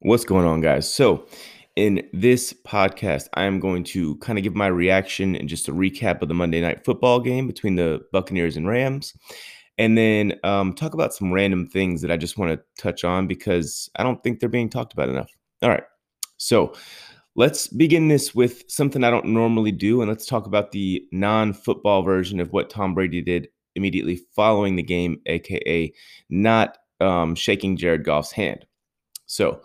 What's 0.00 0.24
going 0.24 0.46
on, 0.46 0.60
guys? 0.60 0.88
So, 0.88 1.26
in 1.74 2.08
this 2.12 2.52
podcast, 2.52 3.26
I 3.34 3.46
am 3.46 3.58
going 3.58 3.82
to 3.84 4.14
kind 4.18 4.38
of 4.38 4.44
give 4.44 4.54
my 4.54 4.68
reaction 4.68 5.34
and 5.34 5.48
just 5.48 5.66
a 5.66 5.72
recap 5.72 6.22
of 6.22 6.28
the 6.28 6.34
Monday 6.34 6.60
night 6.60 6.84
football 6.84 7.18
game 7.18 7.48
between 7.48 7.74
the 7.74 8.00
Buccaneers 8.12 8.56
and 8.56 8.68
Rams, 8.68 9.12
and 9.76 9.98
then 9.98 10.34
um, 10.44 10.72
talk 10.72 10.94
about 10.94 11.14
some 11.14 11.32
random 11.32 11.66
things 11.66 12.00
that 12.02 12.12
I 12.12 12.16
just 12.16 12.38
want 12.38 12.52
to 12.52 12.80
touch 12.80 13.02
on 13.02 13.26
because 13.26 13.90
I 13.96 14.04
don't 14.04 14.22
think 14.22 14.38
they're 14.38 14.48
being 14.48 14.70
talked 14.70 14.92
about 14.92 15.08
enough. 15.08 15.32
All 15.62 15.68
right. 15.68 15.82
So, 16.36 16.74
let's 17.34 17.66
begin 17.66 18.06
this 18.06 18.32
with 18.36 18.70
something 18.70 19.02
I 19.02 19.10
don't 19.10 19.26
normally 19.26 19.72
do, 19.72 20.00
and 20.00 20.08
let's 20.08 20.26
talk 20.26 20.46
about 20.46 20.70
the 20.70 21.04
non 21.10 21.52
football 21.52 22.02
version 22.02 22.38
of 22.38 22.52
what 22.52 22.70
Tom 22.70 22.94
Brady 22.94 23.20
did 23.20 23.48
immediately 23.74 24.20
following 24.36 24.76
the 24.76 24.82
game, 24.84 25.20
aka 25.26 25.92
not 26.30 26.78
um, 27.00 27.34
shaking 27.34 27.76
Jared 27.76 28.04
Goff's 28.04 28.30
hand. 28.30 28.64
So, 29.26 29.60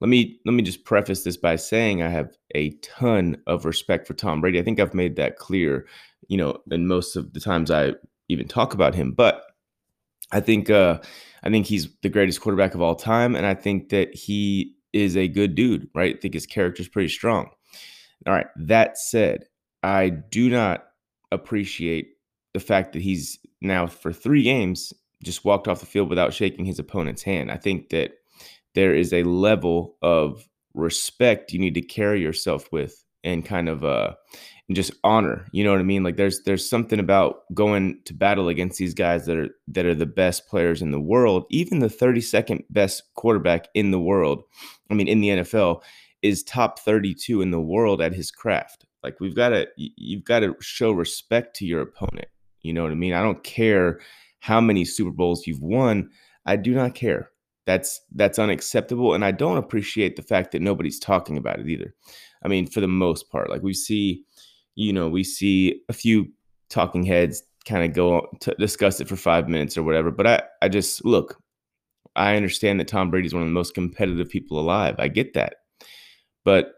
let 0.00 0.08
me 0.08 0.38
let 0.44 0.52
me 0.52 0.62
just 0.62 0.84
preface 0.84 1.24
this 1.24 1.36
by 1.36 1.56
saying 1.56 2.02
I 2.02 2.08
have 2.08 2.36
a 2.54 2.70
ton 2.82 3.38
of 3.46 3.64
respect 3.64 4.06
for 4.06 4.14
Tom 4.14 4.40
Brady. 4.40 4.58
I 4.58 4.62
think 4.62 4.78
I've 4.78 4.94
made 4.94 5.16
that 5.16 5.36
clear, 5.36 5.86
you 6.28 6.36
know, 6.36 6.58
in 6.70 6.86
most 6.86 7.16
of 7.16 7.32
the 7.32 7.40
times 7.40 7.70
I 7.70 7.92
even 8.28 8.46
talk 8.46 8.74
about 8.74 8.94
him. 8.94 9.12
But 9.12 9.42
I 10.32 10.40
think 10.40 10.68
uh, 10.68 10.98
I 11.42 11.50
think 11.50 11.66
he's 11.66 11.88
the 12.02 12.08
greatest 12.08 12.40
quarterback 12.40 12.74
of 12.74 12.82
all 12.82 12.94
time, 12.94 13.34
and 13.34 13.46
I 13.46 13.54
think 13.54 13.88
that 13.88 14.14
he 14.14 14.74
is 14.92 15.16
a 15.16 15.28
good 15.28 15.54
dude. 15.54 15.88
Right? 15.94 16.16
I 16.16 16.20
think 16.20 16.34
his 16.34 16.46
character 16.46 16.82
is 16.82 16.88
pretty 16.88 17.08
strong. 17.08 17.50
All 18.26 18.34
right. 18.34 18.46
That 18.56 18.98
said, 18.98 19.44
I 19.82 20.10
do 20.10 20.50
not 20.50 20.84
appreciate 21.32 22.08
the 22.54 22.60
fact 22.60 22.92
that 22.92 23.02
he's 23.02 23.38
now 23.60 23.86
for 23.86 24.12
three 24.12 24.42
games 24.42 24.92
just 25.22 25.44
walked 25.44 25.68
off 25.68 25.80
the 25.80 25.86
field 25.86 26.08
without 26.08 26.34
shaking 26.34 26.64
his 26.64 26.78
opponent's 26.78 27.22
hand. 27.22 27.50
I 27.50 27.56
think 27.56 27.88
that 27.90 28.12
there 28.76 28.94
is 28.94 29.12
a 29.12 29.24
level 29.24 29.96
of 30.02 30.48
respect 30.74 31.52
you 31.52 31.58
need 31.58 31.74
to 31.74 31.80
carry 31.80 32.20
yourself 32.20 32.70
with 32.70 33.02
and 33.24 33.44
kind 33.44 33.68
of 33.68 33.82
uh 33.82 34.12
and 34.68 34.76
just 34.76 34.92
honor 35.02 35.46
you 35.50 35.64
know 35.64 35.70
what 35.70 35.80
i 35.80 35.84
mean? 35.84 36.04
Like 36.04 36.16
there's 36.16 36.42
there's 36.42 36.68
something 36.68 37.00
about 37.00 37.52
going 37.54 38.00
to 38.04 38.14
battle 38.14 38.48
against 38.48 38.78
these 38.78 38.94
guys 38.94 39.26
that 39.26 39.36
are 39.36 39.48
that 39.68 39.86
are 39.86 39.94
the 39.94 40.06
best 40.06 40.46
players 40.46 40.82
in 40.82 40.90
the 40.92 41.00
world. 41.00 41.46
Even 41.50 41.78
the 41.80 41.88
32nd 41.88 42.64
best 42.70 43.02
quarterback 43.14 43.68
in 43.74 43.90
the 43.90 44.00
world 44.00 44.44
i 44.90 44.94
mean 44.94 45.08
in 45.08 45.20
the 45.20 45.28
nfl 45.28 45.82
is 46.22 46.42
top 46.42 46.78
32 46.78 47.40
in 47.40 47.50
the 47.50 47.60
world 47.60 48.00
at 48.00 48.12
his 48.12 48.30
craft. 48.30 48.84
Like 49.02 49.18
we've 49.20 49.36
got 49.36 49.50
to 49.50 49.66
you've 49.76 50.24
got 50.24 50.40
to 50.40 50.54
show 50.60 50.92
respect 50.92 51.56
to 51.56 51.66
your 51.66 51.80
opponent 51.80 52.28
you 52.60 52.72
know 52.74 52.82
what 52.82 52.92
i 52.92 52.96
mean? 52.96 53.14
I 53.14 53.22
don't 53.22 53.42
care 53.42 54.00
how 54.40 54.60
many 54.60 54.84
super 54.84 55.10
bowls 55.10 55.46
you've 55.46 55.62
won. 55.62 56.10
I 56.44 56.56
do 56.56 56.74
not 56.74 56.94
care 56.94 57.30
that's 57.66 58.00
that's 58.14 58.38
unacceptable, 58.38 59.14
and 59.14 59.24
I 59.24 59.32
don't 59.32 59.58
appreciate 59.58 60.16
the 60.16 60.22
fact 60.22 60.52
that 60.52 60.62
nobody's 60.62 60.98
talking 60.98 61.36
about 61.36 61.60
it 61.60 61.68
either. 61.68 61.94
I 62.44 62.48
mean, 62.48 62.66
for 62.66 62.80
the 62.80 62.88
most 62.88 63.30
part, 63.30 63.50
like 63.50 63.62
we 63.62 63.74
see, 63.74 64.24
you 64.76 64.92
know, 64.92 65.08
we 65.08 65.24
see 65.24 65.82
a 65.88 65.92
few 65.92 66.28
talking 66.70 67.04
heads 67.04 67.42
kind 67.66 67.84
of 67.84 67.92
go 67.92 68.26
to 68.40 68.54
discuss 68.58 69.00
it 69.00 69.08
for 69.08 69.16
five 69.16 69.48
minutes 69.48 69.76
or 69.76 69.82
whatever. 69.82 70.10
But 70.10 70.26
I, 70.26 70.42
I 70.62 70.68
just 70.68 71.04
look, 71.04 71.42
I 72.14 72.36
understand 72.36 72.78
that 72.80 72.88
Tom 72.88 73.10
Brady 73.10 73.26
is 73.26 73.34
one 73.34 73.42
of 73.42 73.48
the 73.48 73.52
most 73.52 73.74
competitive 73.74 74.28
people 74.28 74.58
alive. 74.58 74.94
I 74.98 75.08
get 75.08 75.34
that. 75.34 75.56
But 76.44 76.72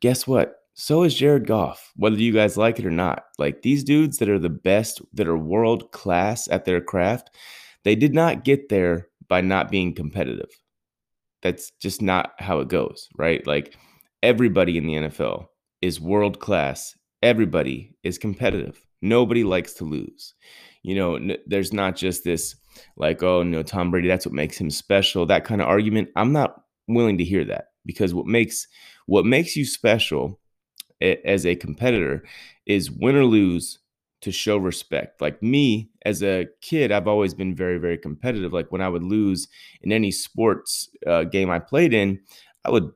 guess 0.00 0.26
what? 0.26 0.56
So 0.74 1.04
is 1.04 1.14
Jared 1.14 1.46
Goff, 1.46 1.92
whether 1.96 2.16
you 2.16 2.32
guys 2.32 2.58
like 2.58 2.78
it 2.78 2.84
or 2.84 2.90
not. 2.90 3.24
Like 3.38 3.62
these 3.62 3.84
dudes 3.84 4.18
that 4.18 4.28
are 4.28 4.38
the 4.38 4.50
best, 4.50 5.00
that 5.14 5.28
are 5.28 5.38
world 5.38 5.90
class 5.92 6.48
at 6.48 6.64
their 6.64 6.80
craft, 6.80 7.30
they 7.84 7.94
did 7.94 8.12
not 8.12 8.44
get 8.44 8.68
there 8.68 9.08
by 9.28 9.40
not 9.40 9.70
being 9.70 9.94
competitive. 9.94 10.50
That's 11.42 11.70
just 11.80 12.02
not 12.02 12.32
how 12.38 12.60
it 12.60 12.68
goes, 12.68 13.08
right? 13.16 13.46
Like 13.46 13.76
everybody 14.22 14.78
in 14.78 14.86
the 14.86 14.94
NFL 14.94 15.46
is 15.82 16.00
world 16.00 16.40
class. 16.40 16.96
Everybody 17.22 17.96
is 18.02 18.18
competitive. 18.18 18.80
Nobody 19.02 19.44
likes 19.44 19.74
to 19.74 19.84
lose. 19.84 20.34
You 20.82 20.94
know, 20.94 21.16
n- 21.16 21.38
there's 21.46 21.72
not 21.72 21.96
just 21.96 22.24
this 22.24 22.56
like, 22.96 23.22
oh 23.22 23.42
no, 23.42 23.62
Tom 23.62 23.90
Brady, 23.90 24.08
that's 24.08 24.26
what 24.26 24.34
makes 24.34 24.58
him 24.58 24.70
special. 24.70 25.26
That 25.26 25.44
kind 25.44 25.60
of 25.60 25.68
argument. 25.68 26.08
I'm 26.16 26.32
not 26.32 26.62
willing 26.88 27.18
to 27.18 27.24
hear 27.24 27.44
that 27.44 27.66
because 27.84 28.14
what 28.14 28.26
makes 28.26 28.66
what 29.06 29.24
makes 29.24 29.56
you 29.56 29.64
special 29.64 30.40
as 31.00 31.44
a 31.44 31.54
competitor 31.54 32.24
is 32.66 32.90
win 32.90 33.16
or 33.16 33.24
lose 33.24 33.78
to 34.22 34.32
show 34.32 34.56
respect. 34.56 35.20
Like 35.20 35.42
me 35.42 35.90
as 36.04 36.22
a 36.22 36.46
kid, 36.60 36.90
I've 36.90 37.08
always 37.08 37.34
been 37.34 37.54
very, 37.54 37.78
very 37.78 37.98
competitive. 37.98 38.52
Like 38.52 38.72
when 38.72 38.80
I 38.80 38.88
would 38.88 39.04
lose 39.04 39.48
in 39.82 39.92
any 39.92 40.10
sports 40.10 40.88
uh, 41.06 41.24
game 41.24 41.50
I 41.50 41.58
played 41.58 41.92
in, 41.92 42.20
I 42.64 42.70
would 42.70 42.90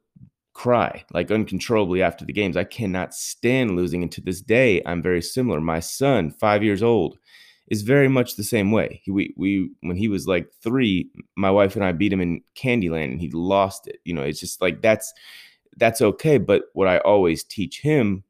cry 0.52 1.04
like 1.12 1.30
uncontrollably 1.30 2.02
after 2.02 2.24
the 2.24 2.32
games. 2.32 2.56
I 2.56 2.64
cannot 2.64 3.14
stand 3.14 3.76
losing. 3.76 4.02
And 4.02 4.12
to 4.12 4.20
this 4.20 4.40
day, 4.40 4.82
I'm 4.84 5.02
very 5.02 5.22
similar. 5.22 5.60
My 5.60 5.80
son, 5.80 6.30
five 6.30 6.62
years 6.62 6.82
old, 6.82 7.18
is 7.68 7.82
very 7.82 8.08
much 8.08 8.34
the 8.34 8.44
same 8.44 8.72
way. 8.72 9.00
He, 9.04 9.10
we, 9.10 9.34
we, 9.36 9.70
when 9.80 9.96
he 9.96 10.08
was 10.08 10.26
like 10.26 10.50
three, 10.62 11.08
my 11.36 11.50
wife 11.50 11.76
and 11.76 11.84
I 11.84 11.92
beat 11.92 12.12
him 12.12 12.20
in 12.20 12.42
Candyland 12.56 13.12
and 13.12 13.20
he 13.20 13.30
lost 13.30 13.86
it. 13.86 14.00
You 14.04 14.14
know, 14.14 14.22
it's 14.22 14.40
just 14.40 14.60
like 14.60 14.82
that's, 14.82 15.12
that's 15.76 16.00
okay. 16.00 16.38
But 16.38 16.64
what 16.72 16.88
I 16.88 16.98
always 16.98 17.44
teach 17.44 17.80
him 17.80 18.24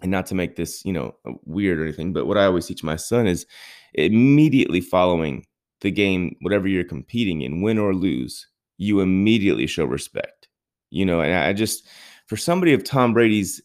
and 0.00 0.10
not 0.10 0.26
to 0.26 0.34
make 0.34 0.56
this 0.56 0.84
you 0.84 0.92
know 0.92 1.14
uh, 1.26 1.32
weird 1.44 1.78
or 1.78 1.84
anything 1.84 2.12
but 2.12 2.26
what 2.26 2.38
i 2.38 2.44
always 2.44 2.66
teach 2.66 2.82
my 2.82 2.96
son 2.96 3.26
is 3.26 3.46
immediately 3.94 4.80
following 4.80 5.44
the 5.80 5.90
game 5.90 6.34
whatever 6.40 6.68
you're 6.68 6.84
competing 6.84 7.42
in 7.42 7.62
win 7.62 7.78
or 7.78 7.94
lose 7.94 8.46
you 8.78 9.00
immediately 9.00 9.66
show 9.66 9.84
respect 9.84 10.48
you 10.90 11.04
know 11.04 11.20
and 11.20 11.34
i 11.34 11.52
just 11.52 11.86
for 12.26 12.36
somebody 12.36 12.72
of 12.72 12.84
tom 12.84 13.12
brady's 13.12 13.60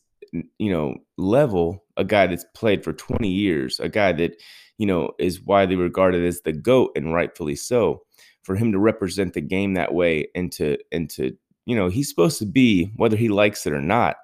you 0.58 0.72
know 0.72 0.96
level 1.18 1.84
a 1.98 2.04
guy 2.04 2.26
that's 2.28 2.46
played 2.56 2.84
for 2.84 2.94
20 2.94 3.30
years 3.30 3.80
a 3.80 3.90
guy 3.90 4.12
that 4.12 4.36
you 4.78 4.86
know 4.86 5.12
is 5.20 5.42
widely 5.42 5.76
regarded 5.76 6.26
as 6.26 6.42
the 6.42 6.52
goat 6.52 6.92
and 6.96 7.14
rightfully 7.14 7.56
so 7.56 8.02
for 8.44 8.56
him 8.56 8.72
to 8.72 8.80
represent 8.80 9.34
the 9.34 9.42
game 9.42 9.74
that 9.74 9.94
way 9.94 10.28
and 10.36 10.52
to 10.52 10.78
and 10.92 11.10
to 11.10 11.36
you 11.66 11.76
know 11.76 11.88
he's 11.88 12.10
supposed 12.10 12.40
to 12.40 12.46
be 12.46 12.92
whether 12.96 13.16
he 13.16 13.30
likes 13.30 13.66
it 13.66 13.74
or 13.74 13.82
not 13.82 14.18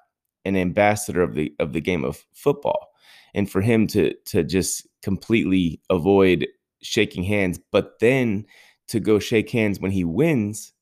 an 0.44 0.56
ambassador 0.56 1.22
of 1.22 1.34
the 1.34 1.52
of 1.58 1.72
the 1.72 1.80
game 1.80 2.04
of 2.04 2.24
football. 2.32 2.88
And 3.34 3.50
for 3.50 3.60
him 3.60 3.86
to 3.88 4.14
to 4.26 4.42
just 4.42 4.86
completely 5.02 5.80
avoid 5.90 6.46
shaking 6.82 7.22
hands 7.22 7.60
but 7.72 7.98
then 8.00 8.46
to 8.88 9.00
go 9.00 9.18
shake 9.18 9.50
hands 9.50 9.78
when 9.78 9.90
he 9.90 10.04
wins 10.04 10.72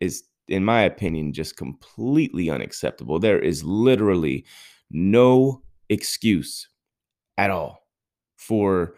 is 0.00 0.24
in 0.48 0.64
my 0.64 0.82
opinion 0.82 1.32
just 1.32 1.56
completely 1.56 2.50
unacceptable. 2.50 3.18
There 3.18 3.38
is 3.38 3.64
literally 3.64 4.44
no 4.90 5.62
excuse 5.88 6.68
at 7.38 7.50
all 7.50 7.86
for 8.36 8.94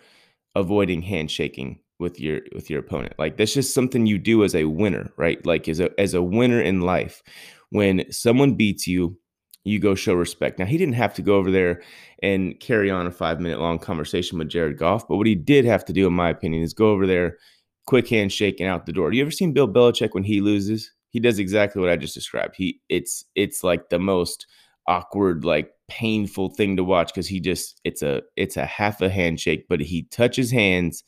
avoiding 0.54 1.02
handshaking 1.02 1.78
with 1.98 2.18
your 2.20 2.40
with 2.54 2.68
your 2.68 2.80
opponent. 2.80 3.14
Like 3.18 3.36
that's 3.36 3.54
just 3.54 3.74
something 3.74 4.06
you 4.06 4.18
do 4.18 4.44
as 4.44 4.54
a 4.54 4.64
winner 4.64 5.10
right? 5.16 5.44
Like 5.46 5.68
as 5.68 5.80
a 5.80 5.90
as 6.00 6.14
a 6.14 6.22
winner 6.22 6.60
in 6.60 6.80
life 6.80 7.22
when 7.70 8.10
someone 8.10 8.54
beats 8.54 8.86
you 8.86 9.18
you 9.66 9.80
go 9.80 9.94
show 9.94 10.14
respect. 10.14 10.58
Now, 10.58 10.64
he 10.64 10.78
didn't 10.78 10.94
have 10.94 11.12
to 11.14 11.22
go 11.22 11.34
over 11.36 11.50
there 11.50 11.82
and 12.22 12.58
carry 12.60 12.88
on 12.90 13.06
a 13.06 13.10
five 13.10 13.40
minute 13.40 13.60
long 13.60 13.78
conversation 13.78 14.38
with 14.38 14.48
Jared 14.48 14.78
Goff, 14.78 15.08
but 15.08 15.16
what 15.16 15.26
he 15.26 15.34
did 15.34 15.64
have 15.64 15.84
to 15.86 15.92
do, 15.92 16.06
in 16.06 16.12
my 16.12 16.30
opinion, 16.30 16.62
is 16.62 16.72
go 16.72 16.90
over 16.90 17.06
there, 17.06 17.38
quick 17.86 18.08
handshake, 18.08 18.60
and 18.60 18.68
out 18.68 18.86
the 18.86 18.92
door. 18.92 19.10
Do 19.10 19.16
you 19.16 19.22
ever 19.22 19.32
seen 19.32 19.52
Bill 19.52 19.68
Belichick 19.68 20.14
when 20.14 20.22
he 20.22 20.40
loses? 20.40 20.92
He 21.10 21.18
does 21.18 21.40
exactly 21.40 21.80
what 21.80 21.90
I 21.90 21.96
just 21.96 22.14
described. 22.14 22.54
He 22.56 22.80
it's 22.88 23.24
it's 23.34 23.64
like 23.64 23.88
the 23.88 23.98
most 23.98 24.46
awkward, 24.86 25.44
like 25.44 25.72
painful 25.88 26.50
thing 26.50 26.76
to 26.76 26.84
watch 26.84 27.08
because 27.08 27.26
he 27.26 27.40
just 27.40 27.80
it's 27.82 28.02
a 28.02 28.22
it's 28.36 28.56
a 28.56 28.66
half 28.66 29.00
a 29.00 29.10
handshake, 29.10 29.66
but 29.68 29.80
he 29.80 30.04
touches 30.12 30.52
hands, 30.52 31.02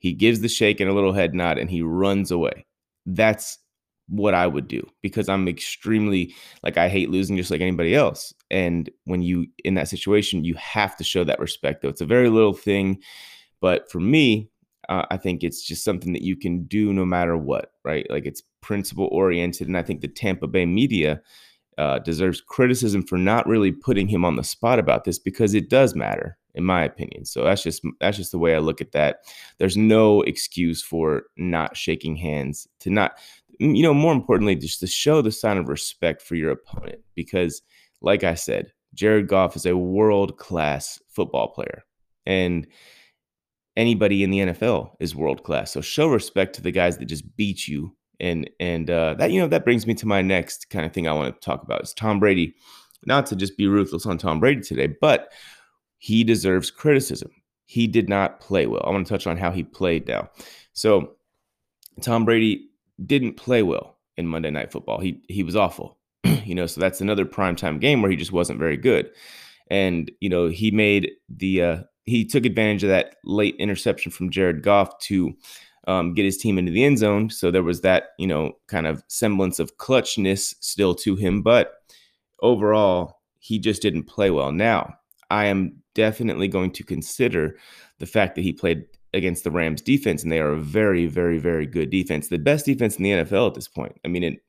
he 0.00 0.12
gives 0.12 0.40
the 0.40 0.48
shake 0.48 0.80
and 0.80 0.90
a 0.90 0.94
little 0.94 1.12
head 1.12 1.34
nod, 1.34 1.56
and 1.56 1.70
he 1.70 1.82
runs 1.82 2.32
away. 2.32 2.66
That's 3.06 3.58
what 4.12 4.34
I 4.34 4.46
would 4.46 4.68
do 4.68 4.86
because 5.00 5.28
I'm 5.28 5.48
extremely 5.48 6.34
like 6.62 6.76
I 6.76 6.88
hate 6.88 7.08
losing 7.08 7.36
just 7.36 7.50
like 7.50 7.62
anybody 7.62 7.94
else. 7.94 8.34
And 8.50 8.90
when 9.04 9.22
you 9.22 9.46
in 9.64 9.74
that 9.74 9.88
situation, 9.88 10.44
you 10.44 10.54
have 10.54 10.96
to 10.96 11.04
show 11.04 11.24
that 11.24 11.40
respect. 11.40 11.80
Though 11.80 11.88
it's 11.88 12.02
a 12.02 12.06
very 12.06 12.28
little 12.28 12.52
thing, 12.52 13.00
but 13.60 13.90
for 13.90 14.00
me, 14.00 14.50
uh, 14.90 15.06
I 15.10 15.16
think 15.16 15.42
it's 15.42 15.66
just 15.66 15.82
something 15.82 16.12
that 16.12 16.22
you 16.22 16.36
can 16.36 16.64
do 16.64 16.92
no 16.92 17.06
matter 17.06 17.36
what, 17.38 17.72
right? 17.84 18.06
Like 18.10 18.26
it's 18.26 18.42
principle 18.60 19.08
oriented, 19.10 19.66
and 19.66 19.78
I 19.78 19.82
think 19.82 20.02
the 20.02 20.08
Tampa 20.08 20.46
Bay 20.46 20.66
media 20.66 21.22
uh, 21.78 21.98
deserves 22.00 22.42
criticism 22.42 23.02
for 23.02 23.16
not 23.16 23.46
really 23.46 23.72
putting 23.72 24.08
him 24.08 24.26
on 24.26 24.36
the 24.36 24.44
spot 24.44 24.78
about 24.78 25.04
this 25.04 25.18
because 25.18 25.54
it 25.54 25.70
does 25.70 25.94
matter 25.94 26.36
in 26.54 26.64
my 26.64 26.84
opinion. 26.84 27.24
So 27.24 27.44
that's 27.44 27.62
just 27.62 27.82
that's 28.00 28.16
just 28.16 28.32
the 28.32 28.38
way 28.38 28.54
I 28.54 28.58
look 28.58 28.80
at 28.80 28.92
that. 28.92 29.20
There's 29.58 29.76
no 29.76 30.22
excuse 30.22 30.82
for 30.82 31.24
not 31.36 31.76
shaking 31.76 32.16
hands 32.16 32.68
to 32.80 32.90
not 32.90 33.18
you 33.62 33.82
know, 33.82 33.94
more 33.94 34.12
importantly, 34.12 34.56
just 34.56 34.80
to 34.80 34.86
show 34.86 35.22
the 35.22 35.32
sign 35.32 35.58
of 35.58 35.68
respect 35.68 36.22
for 36.22 36.34
your 36.34 36.50
opponent. 36.50 37.00
Because, 37.14 37.62
like 38.00 38.24
I 38.24 38.34
said, 38.34 38.72
Jared 38.94 39.28
Goff 39.28 39.56
is 39.56 39.66
a 39.66 39.76
world 39.76 40.36
class 40.36 41.00
football 41.08 41.48
player. 41.48 41.84
And 42.26 42.66
anybody 43.76 44.22
in 44.22 44.30
the 44.30 44.38
NFL 44.38 44.90
is 45.00 45.14
world 45.14 45.44
class. 45.44 45.72
So 45.72 45.80
show 45.80 46.08
respect 46.08 46.54
to 46.56 46.62
the 46.62 46.70
guys 46.70 46.98
that 46.98 47.06
just 47.06 47.36
beat 47.36 47.66
you 47.66 47.96
And 48.20 48.48
and 48.60 48.90
uh, 48.90 49.14
that 49.14 49.32
you 49.32 49.40
know 49.40 49.48
that 49.48 49.64
brings 49.64 49.86
me 49.86 49.94
to 49.94 50.06
my 50.06 50.22
next 50.22 50.70
kind 50.70 50.84
of 50.84 50.92
thing 50.92 51.08
I 51.08 51.12
want 51.12 51.34
to 51.34 51.44
talk 51.44 51.62
about 51.62 51.82
is 51.82 51.94
Tom 51.94 52.20
Brady. 52.20 52.54
Not 53.04 53.26
to 53.26 53.36
just 53.36 53.56
be 53.56 53.66
ruthless 53.66 54.06
on 54.06 54.16
Tom 54.16 54.38
Brady 54.38 54.60
today, 54.60 54.94
but 55.00 55.32
he 55.98 56.22
deserves 56.22 56.70
criticism. 56.70 57.32
He 57.64 57.88
did 57.88 58.08
not 58.08 58.38
play 58.38 58.66
well. 58.66 58.82
I 58.84 58.90
want 58.90 59.06
to 59.06 59.12
touch 59.12 59.26
on 59.26 59.36
how 59.36 59.50
he 59.50 59.64
played 59.64 60.06
now. 60.06 60.30
So 60.72 61.16
Tom 62.00 62.24
Brady 62.24 62.68
didn't 63.06 63.36
play 63.36 63.62
well 63.62 63.98
in 64.16 64.26
Monday 64.26 64.50
Night 64.50 64.72
Football. 64.72 65.00
He 65.00 65.22
he 65.28 65.42
was 65.42 65.56
awful. 65.56 65.98
you 66.44 66.54
know, 66.54 66.66
so 66.66 66.80
that's 66.80 67.00
another 67.00 67.24
primetime 67.24 67.80
game 67.80 68.02
where 68.02 68.10
he 68.10 68.16
just 68.16 68.32
wasn't 68.32 68.58
very 68.58 68.76
good. 68.76 69.10
And 69.70 70.10
you 70.20 70.28
know, 70.28 70.48
he 70.48 70.70
made 70.70 71.10
the 71.28 71.62
uh, 71.62 71.82
he 72.04 72.24
took 72.24 72.44
advantage 72.44 72.82
of 72.82 72.90
that 72.90 73.16
late 73.24 73.56
interception 73.58 74.12
from 74.12 74.30
Jared 74.30 74.62
Goff 74.62 74.98
to 75.00 75.34
um, 75.86 76.14
get 76.14 76.24
his 76.24 76.38
team 76.38 76.58
into 76.58 76.72
the 76.72 76.84
end 76.84 76.98
zone. 76.98 77.30
So 77.30 77.50
there 77.50 77.62
was 77.62 77.80
that, 77.80 78.10
you 78.18 78.26
know, 78.26 78.52
kind 78.68 78.86
of 78.86 79.02
semblance 79.08 79.58
of 79.58 79.76
clutchness 79.78 80.54
still 80.60 80.94
to 80.96 81.16
him. 81.16 81.42
But 81.42 81.72
overall, 82.40 83.20
he 83.38 83.58
just 83.58 83.82
didn't 83.82 84.04
play 84.04 84.30
well. 84.30 84.52
Now, 84.52 84.94
I 85.30 85.46
am 85.46 85.82
definitely 85.94 86.48
going 86.48 86.70
to 86.72 86.84
consider 86.84 87.56
the 87.98 88.06
fact 88.06 88.34
that 88.36 88.42
he 88.42 88.52
played 88.52 88.84
against 89.14 89.44
the 89.44 89.50
Rams 89.50 89.82
defense, 89.82 90.22
and 90.22 90.32
they 90.32 90.40
are 90.40 90.52
a 90.52 90.60
very, 90.60 91.06
very, 91.06 91.38
very 91.38 91.66
good 91.66 91.90
defense. 91.90 92.28
The 92.28 92.38
best 92.38 92.66
defense 92.66 92.96
in 92.96 93.04
the 93.04 93.10
NFL 93.10 93.48
at 93.48 93.54
this 93.54 93.68
point. 93.68 94.00
I 94.04 94.08
mean, 94.08 94.24
it, 94.24 94.44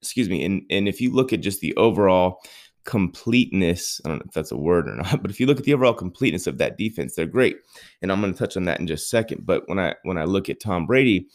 excuse 0.00 0.28
me. 0.28 0.44
And, 0.44 0.62
and 0.70 0.88
if 0.88 1.00
you 1.00 1.12
look 1.12 1.32
at 1.32 1.40
just 1.40 1.60
the 1.60 1.74
overall 1.76 2.40
completeness. 2.84 4.00
I 4.04 4.08
don't 4.08 4.18
know 4.18 4.24
if 4.26 4.34
that's 4.34 4.52
a 4.52 4.56
word 4.56 4.88
or 4.88 4.96
not, 4.96 5.22
but 5.22 5.30
if 5.30 5.40
you 5.40 5.46
look 5.46 5.58
at 5.58 5.64
the 5.64 5.74
overall 5.74 5.94
completeness 5.94 6.46
of 6.46 6.58
that 6.58 6.78
defense, 6.78 7.14
they're 7.14 7.26
great. 7.26 7.56
And 8.00 8.10
I'm 8.10 8.20
going 8.20 8.32
to 8.32 8.38
touch 8.38 8.56
on 8.56 8.64
that 8.64 8.80
in 8.80 8.86
just 8.86 9.06
a 9.06 9.08
second. 9.08 9.46
But 9.46 9.68
when 9.68 9.78
I 9.78 9.94
when 10.02 10.18
I 10.18 10.24
look 10.24 10.48
at 10.48 10.60
Tom 10.60 10.86
Brady, 10.86 11.28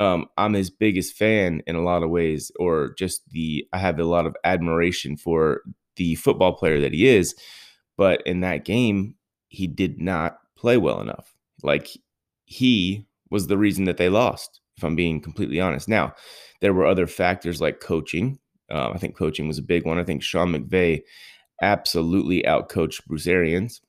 um, 0.00 0.26
I'm 0.36 0.54
his 0.54 0.70
biggest 0.70 1.16
fan 1.16 1.62
in 1.66 1.76
a 1.76 1.82
lot 1.82 2.02
of 2.02 2.10
ways, 2.10 2.50
or 2.58 2.94
just 2.98 3.28
the 3.30 3.66
I 3.72 3.78
have 3.78 3.98
a 3.98 4.04
lot 4.04 4.26
of 4.26 4.36
admiration 4.44 5.16
for 5.16 5.62
the 5.96 6.14
football 6.16 6.54
player 6.54 6.80
that 6.80 6.92
he 6.92 7.06
is. 7.06 7.34
But 7.96 8.22
in 8.26 8.40
that 8.40 8.64
game, 8.64 9.14
he 9.48 9.66
did 9.66 10.00
not 10.00 10.38
play 10.56 10.76
well 10.76 11.00
enough. 11.00 11.33
Like 11.64 11.88
he 12.44 13.06
was 13.30 13.48
the 13.48 13.58
reason 13.58 13.84
that 13.86 13.96
they 13.96 14.08
lost, 14.08 14.60
if 14.76 14.84
I'm 14.84 14.94
being 14.94 15.20
completely 15.20 15.60
honest. 15.60 15.88
Now, 15.88 16.14
there 16.60 16.74
were 16.74 16.86
other 16.86 17.06
factors 17.06 17.60
like 17.60 17.80
coaching 17.80 18.38
uh, 18.70 18.90
I 18.94 18.98
think 18.98 19.16
coaching 19.16 19.46
was 19.48 19.58
a 19.58 19.62
big 19.62 19.84
one. 19.84 19.98
I 19.98 20.04
think 20.04 20.22
Sean 20.22 20.52
McVay 20.52 21.02
absolutely 21.62 22.42
outcoached 22.42 23.04
Bruce 23.06 23.26
Arians. 23.26 23.80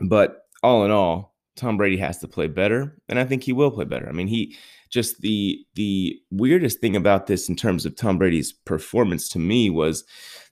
But 0.00 0.42
all 0.62 0.84
in 0.84 0.90
all, 0.90 1.34
Tom 1.56 1.76
Brady 1.76 1.96
has 1.96 2.18
to 2.18 2.28
play 2.28 2.46
better, 2.46 2.96
and 3.08 3.18
I 3.18 3.24
think 3.24 3.42
he 3.42 3.52
will 3.52 3.70
play 3.70 3.84
better. 3.84 4.08
I 4.08 4.12
mean, 4.12 4.28
he 4.28 4.56
just 4.90 5.20
the 5.20 5.64
the 5.74 6.16
weirdest 6.30 6.80
thing 6.80 6.94
about 6.94 7.26
this 7.26 7.48
in 7.48 7.56
terms 7.56 7.84
of 7.84 7.96
Tom 7.96 8.16
Brady's 8.16 8.52
performance 8.52 9.28
to 9.30 9.38
me 9.38 9.68
was 9.68 10.04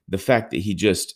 the 0.09 0.19
fact 0.19 0.51
that 0.51 0.61
he 0.61 0.75
just 0.75 1.15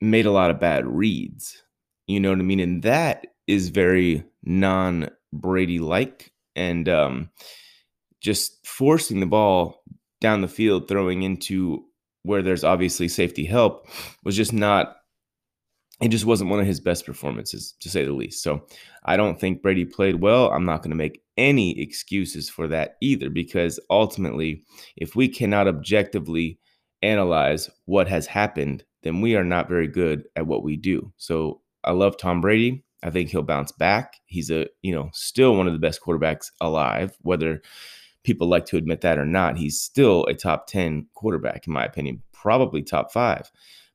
made 0.00 0.26
a 0.26 0.32
lot 0.32 0.50
of 0.50 0.58
bad 0.58 0.86
reads. 0.86 1.62
You 2.06 2.20
know 2.20 2.30
what 2.30 2.38
I 2.38 2.42
mean? 2.42 2.60
And 2.60 2.82
that 2.82 3.26
is 3.46 3.68
very 3.68 4.24
non 4.46 5.10
Brady 5.32 5.78
like, 5.78 6.32
and 6.54 6.88
um, 6.88 7.30
just 8.20 8.66
forcing 8.66 9.20
the 9.20 9.26
ball 9.26 9.82
down 10.20 10.40
the 10.40 10.48
field 10.48 10.88
throwing 10.88 11.22
into 11.22 11.84
where 12.22 12.42
there's 12.42 12.64
obviously 12.64 13.06
safety 13.08 13.44
help 13.44 13.86
was 14.24 14.36
just 14.36 14.52
not 14.52 14.96
it 16.00 16.08
just 16.08 16.26
wasn't 16.26 16.50
one 16.50 16.60
of 16.60 16.66
his 16.66 16.80
best 16.80 17.06
performances 17.06 17.74
to 17.80 17.88
say 17.88 18.04
the 18.04 18.12
least. 18.12 18.42
So 18.42 18.66
I 19.04 19.16
don't 19.16 19.40
think 19.40 19.62
Brady 19.62 19.86
played 19.86 20.20
well. 20.20 20.50
I'm 20.50 20.66
not 20.66 20.82
going 20.82 20.90
to 20.90 20.96
make 20.96 21.22
any 21.38 21.80
excuses 21.80 22.50
for 22.50 22.68
that 22.68 22.96
either 23.00 23.30
because 23.30 23.80
ultimately 23.88 24.62
if 24.96 25.16
we 25.16 25.28
cannot 25.28 25.68
objectively 25.68 26.58
analyze 27.00 27.70
what 27.86 28.08
has 28.08 28.26
happened, 28.26 28.84
then 29.04 29.22
we 29.22 29.36
are 29.36 29.44
not 29.44 29.68
very 29.68 29.86
good 29.86 30.24
at 30.36 30.46
what 30.46 30.62
we 30.62 30.76
do. 30.76 31.12
So 31.16 31.62
I 31.82 31.92
love 31.92 32.18
Tom 32.18 32.40
Brady. 32.42 32.84
I 33.06 33.10
think 33.10 33.30
he'll 33.30 33.42
bounce 33.42 33.70
back. 33.70 34.16
He's 34.26 34.50
a, 34.50 34.66
you 34.82 34.92
know, 34.92 35.10
still 35.12 35.54
one 35.54 35.68
of 35.68 35.72
the 35.72 35.78
best 35.78 36.00
quarterbacks 36.00 36.50
alive, 36.60 37.16
whether 37.20 37.62
people 38.24 38.48
like 38.48 38.66
to 38.66 38.76
admit 38.76 39.02
that 39.02 39.18
or 39.18 39.24
not, 39.24 39.56
he's 39.56 39.80
still 39.80 40.24
a 40.24 40.34
top 40.34 40.66
10 40.66 41.06
quarterback, 41.14 41.68
in 41.68 41.72
my 41.72 41.84
opinion, 41.84 42.22
probably 42.32 42.82
top 42.82 43.12
five. 43.12 43.50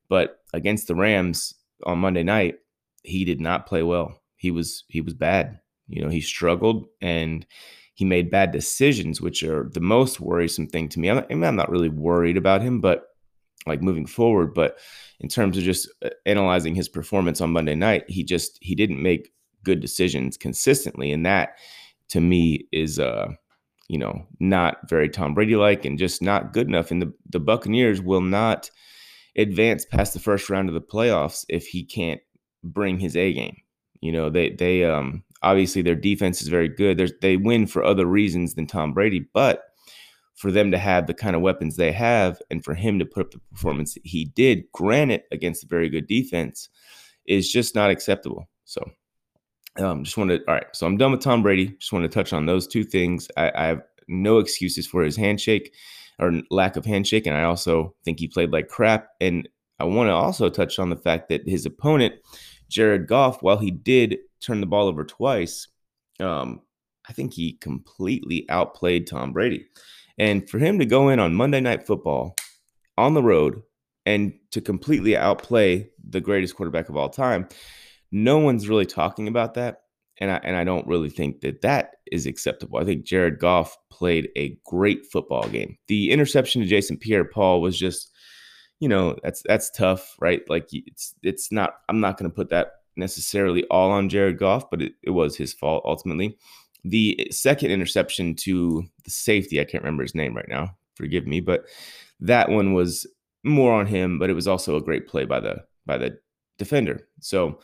But 0.08 0.40
against 0.54 0.88
the 0.88 0.94
Rams 0.94 1.54
on 1.84 1.98
Monday 1.98 2.22
night, 2.22 2.56
he 3.02 3.26
did 3.26 3.40
not 3.40 3.66
play 3.66 3.82
well. 3.82 4.18
He 4.36 4.50
was 4.50 4.84
he 4.88 5.02
was 5.02 5.12
bad. 5.12 5.60
You 5.88 6.02
know, 6.02 6.08
he 6.08 6.22
struggled 6.22 6.86
and 7.02 7.44
he 7.94 8.06
made 8.06 8.30
bad 8.30 8.50
decisions, 8.50 9.20
which 9.20 9.42
are 9.42 9.68
the 9.74 9.80
most 9.80 10.20
worrisome 10.20 10.66
thing 10.66 10.88
to 10.88 11.00
me. 11.00 11.10
I'm, 11.10 11.24
I'm 11.30 11.56
not 11.56 11.70
really 11.70 11.90
worried 11.90 12.38
about 12.38 12.62
him, 12.62 12.80
but 12.80 13.08
like 13.66 13.82
moving 13.82 14.06
forward. 14.06 14.54
But 14.54 14.78
in 15.20 15.28
terms 15.28 15.56
of 15.56 15.64
just 15.64 15.88
uh, 16.04 16.10
analyzing 16.26 16.74
his 16.74 16.88
performance 16.88 17.40
on 17.40 17.52
Monday 17.52 17.74
night, 17.74 18.04
he 18.08 18.24
just 18.24 18.58
he 18.60 18.74
didn't 18.74 19.02
make 19.02 19.32
good 19.64 19.80
decisions 19.80 20.36
consistently, 20.36 21.12
and 21.12 21.24
that 21.26 21.58
to 22.08 22.20
me 22.20 22.66
is 22.72 22.98
uh 22.98 23.28
you 23.92 23.98
know, 23.98 24.26
not 24.40 24.88
very 24.88 25.06
Tom 25.10 25.34
Brady 25.34 25.54
like 25.54 25.84
and 25.84 25.98
just 25.98 26.22
not 26.22 26.54
good 26.54 26.66
enough. 26.66 26.90
And 26.90 27.02
the, 27.02 27.12
the 27.28 27.38
Buccaneers 27.38 28.00
will 28.00 28.22
not 28.22 28.70
advance 29.36 29.84
past 29.84 30.14
the 30.14 30.18
first 30.18 30.48
round 30.48 30.70
of 30.70 30.74
the 30.74 30.80
playoffs 30.80 31.44
if 31.50 31.66
he 31.66 31.84
can't 31.84 32.20
bring 32.64 32.98
his 32.98 33.16
A 33.16 33.34
game. 33.34 33.56
You 34.00 34.12
know, 34.12 34.30
they 34.30 34.50
they 34.50 34.84
um 34.84 35.22
obviously 35.42 35.82
their 35.82 35.94
defense 35.94 36.40
is 36.40 36.48
very 36.48 36.68
good. 36.68 36.96
There's 36.96 37.12
they 37.20 37.36
win 37.36 37.66
for 37.66 37.84
other 37.84 38.06
reasons 38.06 38.54
than 38.54 38.66
Tom 38.66 38.94
Brady, 38.94 39.26
but 39.34 39.64
for 40.34 40.50
them 40.50 40.70
to 40.70 40.78
have 40.78 41.06
the 41.06 41.14
kind 41.14 41.36
of 41.36 41.42
weapons 41.42 41.76
they 41.76 41.92
have 41.92 42.40
and 42.50 42.64
for 42.64 42.74
him 42.74 42.98
to 42.98 43.04
put 43.04 43.26
up 43.26 43.30
the 43.32 43.40
performance 43.52 43.96
he 44.02 44.24
did, 44.24 44.64
granted 44.72 45.22
against 45.30 45.64
a 45.64 45.68
very 45.68 45.88
good 45.88 46.06
defense, 46.06 46.68
is 47.26 47.50
just 47.50 47.74
not 47.74 47.90
acceptable. 47.90 48.48
So 48.64 48.90
um, 49.78 50.04
just 50.04 50.16
wanted, 50.16 50.42
all 50.48 50.54
right. 50.54 50.66
So 50.72 50.86
I'm 50.86 50.96
done 50.96 51.12
with 51.12 51.20
Tom 51.20 51.42
Brady. 51.42 51.68
Just 51.78 51.92
want 51.92 52.04
to 52.04 52.08
touch 52.08 52.32
on 52.32 52.46
those 52.46 52.66
two 52.66 52.84
things. 52.84 53.28
I, 53.36 53.52
I 53.54 53.66
have 53.66 53.82
no 54.08 54.38
excuses 54.38 54.86
for 54.86 55.02
his 55.02 55.16
handshake 55.16 55.74
or 56.18 56.32
lack 56.50 56.76
of 56.76 56.84
handshake, 56.84 57.26
and 57.26 57.36
I 57.36 57.44
also 57.44 57.94
think 58.04 58.18
he 58.18 58.28
played 58.28 58.52
like 58.52 58.68
crap. 58.68 59.08
And 59.20 59.48
I 59.78 59.84
want 59.84 60.08
to 60.08 60.12
also 60.12 60.48
touch 60.48 60.78
on 60.78 60.90
the 60.90 60.96
fact 60.96 61.28
that 61.28 61.48
his 61.48 61.66
opponent, 61.66 62.14
Jared 62.68 63.06
Goff, 63.06 63.42
while 63.42 63.58
he 63.58 63.70
did 63.70 64.18
turn 64.40 64.60
the 64.60 64.66
ball 64.66 64.88
over 64.88 65.04
twice, 65.04 65.68
um, 66.20 66.60
I 67.08 67.12
think 67.12 67.32
he 67.32 67.54
completely 67.54 68.46
outplayed 68.48 69.06
Tom 69.06 69.32
Brady. 69.32 69.66
And 70.18 70.48
for 70.48 70.58
him 70.58 70.78
to 70.78 70.86
go 70.86 71.08
in 71.08 71.18
on 71.18 71.34
Monday 71.34 71.60
Night 71.60 71.86
Football 71.86 72.36
on 72.98 73.14
the 73.14 73.22
road 73.22 73.62
and 74.04 74.32
to 74.50 74.60
completely 74.60 75.16
outplay 75.16 75.88
the 76.08 76.20
greatest 76.20 76.56
quarterback 76.56 76.88
of 76.88 76.96
all 76.96 77.08
time 77.08 77.48
no 78.12 78.38
one's 78.38 78.68
really 78.68 78.86
talking 78.86 79.26
about 79.26 79.54
that. 79.54 79.78
And 80.20 80.30
I, 80.30 80.40
and 80.44 80.54
I 80.54 80.62
don't 80.62 80.86
really 80.86 81.08
think 81.08 81.40
that 81.40 81.62
that 81.62 81.94
is 82.12 82.26
acceptable. 82.26 82.78
I 82.78 82.84
think 82.84 83.04
Jared 83.04 83.40
Goff 83.40 83.76
played 83.90 84.28
a 84.36 84.58
great 84.66 85.06
football 85.10 85.48
game. 85.48 85.78
The 85.88 86.10
interception 86.10 86.60
to 86.60 86.68
Jason 86.68 86.98
Pierre-Paul 86.98 87.62
was 87.62 87.78
just, 87.78 88.12
you 88.78 88.88
know, 88.88 89.16
that's 89.22 89.42
that's 89.46 89.70
tough, 89.70 90.14
right? 90.20 90.42
Like 90.48 90.68
it's 90.70 91.14
it's 91.22 91.50
not. 91.50 91.74
I'm 91.88 92.00
not 92.00 92.18
going 92.18 92.30
to 92.30 92.34
put 92.34 92.50
that 92.50 92.72
necessarily 92.94 93.64
all 93.70 93.90
on 93.90 94.10
Jared 94.10 94.38
Goff, 94.38 94.70
but 94.70 94.82
it, 94.82 94.92
it 95.02 95.10
was 95.10 95.34
his 95.36 95.54
fault 95.54 95.82
ultimately. 95.86 96.36
The 96.84 97.28
second 97.30 97.70
interception 97.70 98.34
to 98.36 98.84
the 99.04 99.10
safety, 99.10 99.60
I 99.60 99.64
can't 99.64 99.84
remember 99.84 100.02
his 100.02 100.14
name 100.14 100.36
right 100.36 100.48
now. 100.48 100.76
Forgive 100.94 101.26
me, 101.26 101.40
but 101.40 101.64
that 102.20 102.48
one 102.48 102.72
was 102.74 103.06
more 103.44 103.72
on 103.72 103.86
him, 103.86 104.18
but 104.18 104.30
it 104.30 104.34
was 104.34 104.48
also 104.48 104.76
a 104.76 104.82
great 104.82 105.06
play 105.06 105.24
by 105.24 105.40
the 105.40 105.64
by 105.86 105.98
the 105.98 106.18
defender. 106.58 107.06
So 107.20 107.60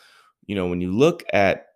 you 0.46 0.54
know, 0.54 0.66
when 0.66 0.80
you 0.80 0.90
look 0.90 1.22
at 1.32 1.66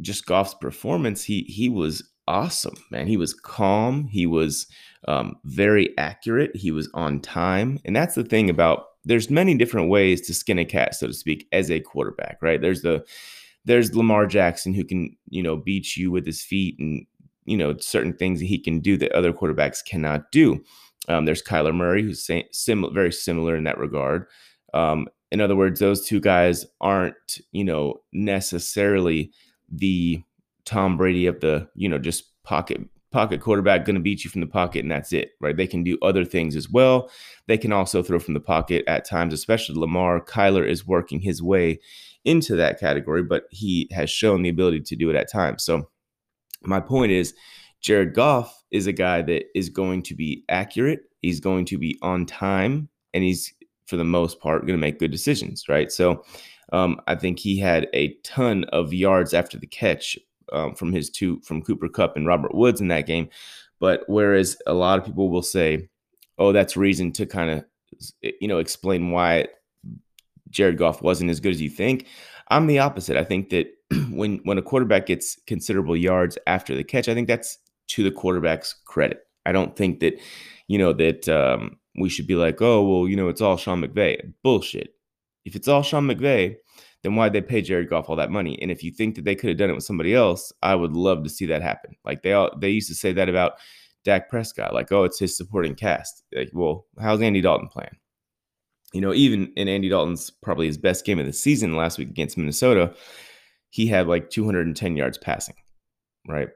just 0.00 0.26
Goff's 0.26 0.54
performance, 0.54 1.24
he 1.24 1.42
he 1.42 1.68
was 1.68 2.02
awesome, 2.26 2.76
man. 2.90 3.06
He 3.06 3.16
was 3.16 3.32
calm. 3.32 4.06
He 4.08 4.26
was 4.26 4.66
um, 5.06 5.36
very 5.44 5.96
accurate. 5.96 6.54
He 6.54 6.70
was 6.70 6.90
on 6.94 7.20
time, 7.20 7.78
and 7.84 7.96
that's 7.96 8.14
the 8.14 8.24
thing 8.24 8.50
about. 8.50 8.84
There's 9.04 9.30
many 9.30 9.54
different 9.54 9.88
ways 9.88 10.20
to 10.22 10.34
skin 10.34 10.58
a 10.58 10.64
cat, 10.66 10.94
so 10.94 11.06
to 11.06 11.14
speak, 11.14 11.48
as 11.52 11.70
a 11.70 11.80
quarterback, 11.80 12.38
right? 12.42 12.60
There's 12.60 12.82
the 12.82 13.06
there's 13.64 13.94
Lamar 13.94 14.26
Jackson 14.26 14.72
who 14.72 14.84
can 14.84 15.16
you 15.28 15.42
know 15.42 15.56
beat 15.56 15.96
you 15.96 16.10
with 16.10 16.26
his 16.26 16.42
feet 16.42 16.78
and 16.78 17.06
you 17.44 17.56
know 17.56 17.76
certain 17.78 18.12
things 18.12 18.40
that 18.40 18.46
he 18.46 18.58
can 18.58 18.80
do 18.80 18.96
that 18.96 19.12
other 19.12 19.32
quarterbacks 19.32 19.84
cannot 19.84 20.30
do. 20.32 20.62
Um, 21.08 21.24
there's 21.24 21.42
Kyler 21.42 21.74
Murray 21.74 22.02
who's 22.02 22.26
very 22.26 23.12
similar 23.12 23.56
in 23.56 23.64
that 23.64 23.78
regard. 23.78 24.26
Um, 24.74 25.08
in 25.30 25.40
other 25.40 25.56
words, 25.56 25.80
those 25.80 26.06
two 26.06 26.20
guys 26.20 26.66
aren't, 26.80 27.40
you 27.52 27.64
know, 27.64 28.00
necessarily 28.12 29.32
the 29.70 30.22
Tom 30.64 30.96
Brady 30.96 31.26
of 31.26 31.40
the, 31.40 31.68
you 31.74 31.88
know, 31.88 31.98
just 31.98 32.24
pocket 32.44 32.80
pocket 33.10 33.40
quarterback 33.40 33.86
going 33.86 33.94
to 33.94 34.02
beat 34.02 34.22
you 34.22 34.30
from 34.30 34.42
the 34.42 34.46
pocket 34.46 34.80
and 34.80 34.90
that's 34.90 35.14
it, 35.14 35.30
right? 35.40 35.56
They 35.56 35.66
can 35.66 35.82
do 35.82 35.96
other 36.02 36.26
things 36.26 36.54
as 36.54 36.68
well. 36.68 37.10
They 37.46 37.56
can 37.56 37.72
also 37.72 38.02
throw 38.02 38.18
from 38.18 38.34
the 38.34 38.40
pocket 38.40 38.84
at 38.86 39.06
times, 39.06 39.32
especially 39.32 39.76
Lamar. 39.76 40.20
Kyler 40.20 40.66
is 40.66 40.86
working 40.86 41.20
his 41.20 41.42
way 41.42 41.80
into 42.28 42.54
that 42.56 42.78
category, 42.78 43.22
but 43.22 43.44
he 43.50 43.88
has 43.90 44.10
shown 44.10 44.42
the 44.42 44.50
ability 44.50 44.80
to 44.80 44.96
do 44.96 45.08
it 45.08 45.16
at 45.16 45.32
times. 45.32 45.64
So 45.64 45.88
my 46.62 46.78
point 46.78 47.10
is 47.10 47.32
Jared 47.80 48.14
Goff 48.14 48.62
is 48.70 48.86
a 48.86 48.92
guy 48.92 49.22
that 49.22 49.44
is 49.54 49.70
going 49.70 50.02
to 50.04 50.14
be 50.14 50.44
accurate. 50.50 51.00
He's 51.22 51.40
going 51.40 51.64
to 51.66 51.78
be 51.78 51.98
on 52.02 52.26
time, 52.26 52.90
and 53.14 53.24
he's 53.24 53.52
for 53.86 53.96
the 53.96 54.04
most 54.04 54.40
part 54.40 54.66
going 54.66 54.78
to 54.78 54.86
make 54.86 54.98
good 54.98 55.10
decisions, 55.10 55.68
right? 55.70 55.90
So 55.90 56.22
um, 56.72 57.00
I 57.06 57.14
think 57.14 57.38
he 57.38 57.58
had 57.58 57.88
a 57.94 58.14
ton 58.24 58.64
of 58.64 58.92
yards 58.92 59.32
after 59.32 59.58
the 59.58 59.66
catch 59.66 60.18
um, 60.52 60.74
from 60.74 60.92
his 60.92 61.08
two 61.08 61.40
from 61.40 61.62
Cooper 61.62 61.88
Kupp 61.88 62.14
and 62.14 62.26
Robert 62.26 62.54
Woods 62.54 62.82
in 62.82 62.88
that 62.88 63.06
game. 63.06 63.30
But 63.80 64.02
whereas 64.06 64.58
a 64.66 64.74
lot 64.74 64.98
of 64.98 65.06
people 65.06 65.30
will 65.30 65.42
say, 65.42 65.88
"Oh, 66.36 66.52
that's 66.52 66.76
reason 66.76 67.10
to 67.12 67.24
kind 67.24 67.50
of 67.50 67.64
you 68.20 68.48
know 68.48 68.58
explain 68.58 69.12
why 69.12 69.46
Jared 70.50 70.78
Goff 70.78 71.02
wasn't 71.02 71.30
as 71.30 71.40
good 71.40 71.52
as 71.52 71.60
you 71.60 71.70
think," 71.70 72.06
I'm 72.48 72.66
the 72.66 72.78
opposite. 72.78 73.16
I 73.16 73.24
think 73.24 73.50
that 73.50 73.68
when 74.10 74.38
when 74.44 74.58
a 74.58 74.62
quarterback 74.62 75.06
gets 75.06 75.38
considerable 75.46 75.96
yards 75.96 76.38
after 76.46 76.74
the 76.74 76.84
catch, 76.84 77.08
I 77.08 77.14
think 77.14 77.28
that's 77.28 77.58
to 77.88 78.02
the 78.02 78.10
quarterback's 78.10 78.74
credit. 78.84 79.20
I 79.46 79.52
don't 79.52 79.76
think 79.76 80.00
that 80.00 80.20
you 80.66 80.78
know 80.78 80.92
that 80.94 81.28
um, 81.28 81.78
we 81.98 82.08
should 82.08 82.26
be 82.26 82.34
like, 82.34 82.60
"Oh, 82.60 82.82
well, 82.82 83.08
you 83.08 83.16
know, 83.16 83.28
it's 83.28 83.40
all 83.40 83.56
Sean 83.56 83.82
McVay." 83.82 84.32
Bullshit. 84.42 84.94
If 85.44 85.56
it's 85.56 85.68
all 85.68 85.82
Sean 85.82 86.06
McVay, 86.06 86.56
then 87.02 87.14
why'd 87.14 87.32
they 87.32 87.40
pay 87.40 87.62
Jared 87.62 87.88
Goff 87.88 88.08
all 88.08 88.16
that 88.16 88.30
money? 88.30 88.60
And 88.60 88.70
if 88.70 88.82
you 88.82 88.90
think 88.90 89.14
that 89.14 89.24
they 89.24 89.34
could 89.34 89.48
have 89.48 89.58
done 89.58 89.70
it 89.70 89.74
with 89.74 89.84
somebody 89.84 90.14
else, 90.14 90.52
I 90.62 90.74
would 90.74 90.92
love 90.92 91.22
to 91.24 91.30
see 91.30 91.46
that 91.46 91.62
happen. 91.62 91.96
Like 92.04 92.22
they 92.22 92.32
all 92.32 92.50
they 92.58 92.70
used 92.70 92.88
to 92.88 92.94
say 92.94 93.12
that 93.12 93.28
about 93.28 93.54
Dak 94.04 94.28
Prescott, 94.28 94.74
like, 94.74 94.90
oh, 94.92 95.04
it's 95.04 95.18
his 95.18 95.36
supporting 95.36 95.74
cast. 95.74 96.22
Like, 96.34 96.50
well, 96.52 96.86
how's 97.00 97.20
Andy 97.20 97.40
Dalton 97.40 97.68
playing? 97.68 97.96
You 98.92 99.00
know, 99.00 99.12
even 99.12 99.52
in 99.56 99.68
Andy 99.68 99.88
Dalton's 99.88 100.30
probably 100.30 100.66
his 100.66 100.78
best 100.78 101.04
game 101.04 101.18
of 101.18 101.26
the 101.26 101.32
season 101.32 101.76
last 101.76 101.98
week 101.98 102.08
against 102.08 102.38
Minnesota, 102.38 102.94
he 103.70 103.86
had 103.86 104.06
like 104.06 104.30
210 104.30 104.96
yards 104.96 105.18
passing, 105.18 105.56
right? 106.26 106.48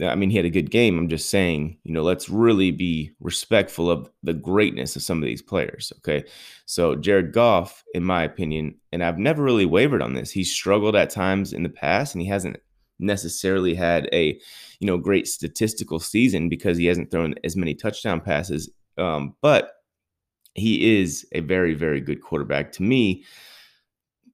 I 0.00 0.14
mean, 0.14 0.30
he 0.30 0.36
had 0.36 0.46
a 0.46 0.50
good 0.50 0.70
game. 0.70 0.96
I'm 0.96 1.08
just 1.08 1.28
saying, 1.28 1.78
you 1.82 1.92
know, 1.92 2.02
let's 2.02 2.28
really 2.28 2.70
be 2.70 3.12
respectful 3.20 3.90
of 3.90 4.08
the 4.22 4.34
greatness 4.34 4.94
of 4.94 5.02
some 5.02 5.18
of 5.18 5.26
these 5.26 5.42
players. 5.42 5.92
Okay. 5.98 6.24
So, 6.66 6.94
Jared 6.94 7.32
Goff, 7.32 7.82
in 7.94 8.04
my 8.04 8.22
opinion, 8.22 8.76
and 8.92 9.02
I've 9.02 9.18
never 9.18 9.42
really 9.42 9.66
wavered 9.66 10.02
on 10.02 10.14
this, 10.14 10.30
he's 10.30 10.52
struggled 10.52 10.94
at 10.94 11.10
times 11.10 11.52
in 11.52 11.64
the 11.64 11.68
past 11.68 12.14
and 12.14 12.22
he 12.22 12.28
hasn't 12.28 12.58
necessarily 13.00 13.74
had 13.74 14.08
a, 14.12 14.38
you 14.78 14.86
know, 14.86 14.98
great 14.98 15.26
statistical 15.26 15.98
season 15.98 16.48
because 16.48 16.78
he 16.78 16.86
hasn't 16.86 17.10
thrown 17.10 17.34
as 17.42 17.56
many 17.56 17.74
touchdown 17.74 18.20
passes. 18.20 18.70
Um, 18.98 19.34
but 19.42 19.72
he 20.58 21.00
is 21.00 21.26
a 21.32 21.40
very, 21.40 21.74
very 21.74 22.00
good 22.00 22.22
quarterback 22.22 22.72
to 22.72 22.82
me, 22.82 23.24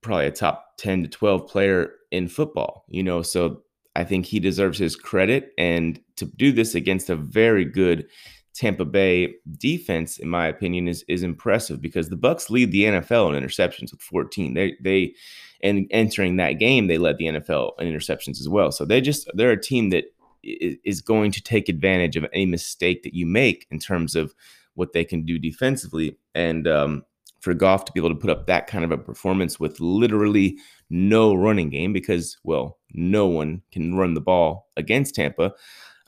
probably 0.00 0.26
a 0.26 0.30
top 0.30 0.76
10 0.78 1.04
to 1.04 1.08
12 1.08 1.46
player 1.48 1.92
in 2.10 2.28
football, 2.28 2.84
you 2.88 3.02
know, 3.02 3.22
so 3.22 3.62
I 3.96 4.04
think 4.04 4.26
he 4.26 4.40
deserves 4.40 4.78
his 4.78 4.96
credit. 4.96 5.52
And 5.56 6.00
to 6.16 6.26
do 6.26 6.52
this 6.52 6.74
against 6.74 7.10
a 7.10 7.16
very 7.16 7.64
good 7.64 8.06
Tampa 8.54 8.84
Bay 8.84 9.34
defense, 9.58 10.18
in 10.18 10.28
my 10.28 10.46
opinion, 10.46 10.86
is 10.86 11.04
is 11.08 11.22
impressive 11.22 11.80
because 11.80 12.08
the 12.08 12.16
Bucks 12.16 12.50
lead 12.50 12.70
the 12.70 12.84
NFL 12.84 13.34
in 13.34 13.42
interceptions 13.42 13.90
with 13.90 14.00
14. 14.00 14.54
They 14.54 14.76
they 14.80 15.14
and 15.60 15.86
entering 15.90 16.36
that 16.36 16.52
game, 16.52 16.86
they 16.86 16.98
led 16.98 17.18
the 17.18 17.26
NFL 17.26 17.72
in 17.80 17.92
interceptions 17.92 18.40
as 18.40 18.48
well. 18.48 18.70
So 18.70 18.84
they 18.84 19.00
just 19.00 19.28
they're 19.34 19.50
a 19.50 19.60
team 19.60 19.90
that 19.90 20.04
is 20.42 21.00
going 21.00 21.32
to 21.32 21.42
take 21.42 21.68
advantage 21.68 22.16
of 22.16 22.26
any 22.32 22.46
mistake 22.46 23.02
that 23.02 23.14
you 23.14 23.26
make 23.26 23.66
in 23.70 23.78
terms 23.78 24.14
of 24.14 24.34
what 24.74 24.92
they 24.92 25.04
can 25.04 25.24
do 25.24 25.38
defensively. 25.38 26.18
And 26.34 26.66
um, 26.66 27.04
for 27.40 27.54
Goff 27.54 27.84
to 27.84 27.92
be 27.92 28.00
able 28.00 28.10
to 28.10 28.14
put 28.14 28.30
up 28.30 28.46
that 28.46 28.66
kind 28.66 28.84
of 28.84 28.90
a 28.90 28.98
performance 28.98 29.60
with 29.60 29.80
literally 29.80 30.58
no 30.90 31.34
running 31.34 31.70
game 31.70 31.92
because, 31.92 32.36
well, 32.44 32.78
no 32.92 33.26
one 33.26 33.62
can 33.72 33.96
run 33.96 34.14
the 34.14 34.20
ball 34.20 34.68
against 34.76 35.14
Tampa. 35.14 35.52